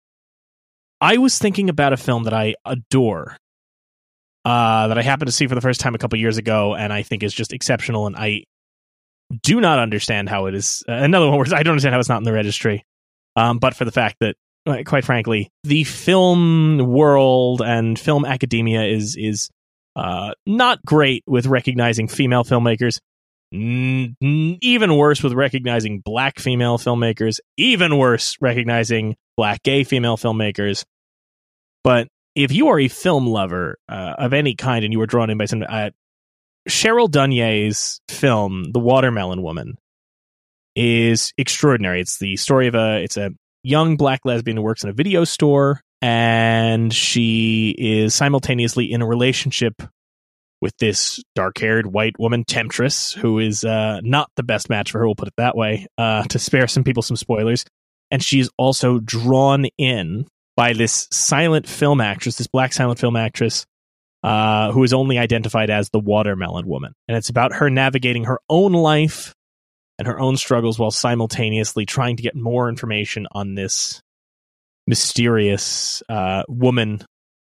[1.01, 3.37] I was thinking about a film that I adore,
[4.45, 6.93] uh, that I happened to see for the first time a couple years ago, and
[6.93, 8.07] I think is just exceptional.
[8.07, 8.45] And I
[9.43, 10.83] do not understand how it is.
[10.89, 12.85] Uh, another one where I don't understand how it's not in the registry.
[13.35, 14.37] Um, but for the fact that,
[14.87, 19.51] quite frankly, the film world and film academia is is
[19.97, 23.01] uh, not great with recognizing female filmmakers.
[23.53, 27.41] N- even worse with recognizing black female filmmakers.
[27.57, 30.85] Even worse recognizing black gay female filmmakers.
[31.83, 35.31] But if you are a film lover uh, of any kind and you were drawn
[35.31, 35.91] in by some uh,
[36.69, 39.79] Cheryl Dunye's film, The Watermelon Woman,
[40.75, 42.01] is extraordinary.
[42.01, 43.31] It's the story of a it's a
[43.63, 49.07] young black lesbian who works in a video store and she is simultaneously in a
[49.07, 49.83] relationship
[50.61, 55.07] with this dark-haired white woman temptress who is uh, not the best match for her
[55.07, 57.65] we'll put it that way uh, to spare some people some spoilers
[58.11, 63.67] and she's also drawn in by this silent film actress this black silent film actress
[64.27, 66.93] uh, who is only identified as the watermelon woman.
[67.07, 69.35] And it's about her navigating her own life
[70.01, 74.03] and her own struggles while simultaneously trying to get more information on this
[74.87, 77.05] mysterious uh, woman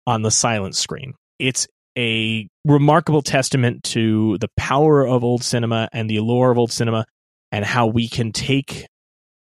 [0.07, 1.15] on the silent screen.
[1.39, 6.73] It's a remarkable testament to the power of old cinema and the allure of old
[6.73, 7.05] cinema
[7.51, 8.87] and how we can take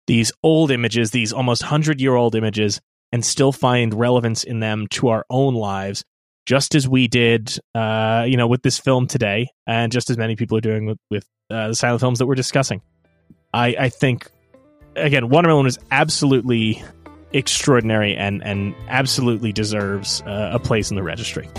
[0.07, 2.81] these old images, these almost 100 year old images,
[3.11, 6.03] and still find relevance in them to our own lives
[6.47, 10.35] just as we did, uh, you know, with this film today, and just as many
[10.35, 12.81] people are doing with, with uh, the silent films that we're discussing.
[13.53, 14.31] I, I think,
[14.95, 16.81] again, Watermelon is absolutely
[17.33, 21.49] extraordinary and and absolutely deserves uh, a place in the registry.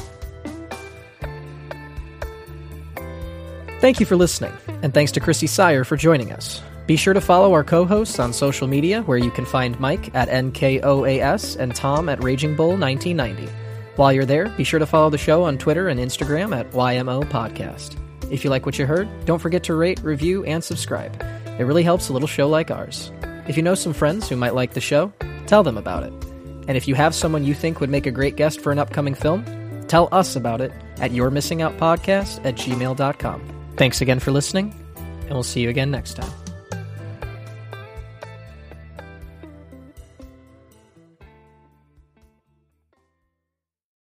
[3.81, 6.61] Thank you for listening, and thanks to Chrissy Sire for joining us.
[6.89, 10.15] Be sure to follow our co hosts on social media, where you can find Mike
[10.15, 13.53] at NKOAS and Tom at Raging Bull 1990.
[13.97, 17.25] While you're there, be sure to follow the show on Twitter and Instagram at YMO
[17.25, 17.97] Podcast.
[18.33, 21.21] If you like what you heard, don't forget to rate, review, and subscribe.
[21.59, 23.13] It really helps a little show like ours.
[23.49, 25.13] If you know some friends who might like the show,
[25.47, 26.13] tell them about it.
[26.69, 29.15] And if you have someone you think would make a great guest for an upcoming
[29.15, 29.45] film,
[29.89, 30.71] tell us about it
[31.01, 33.75] at yourmissingoutpodcast at gmail.com.
[33.77, 36.38] Thanks again for listening, and we'll see you again next time.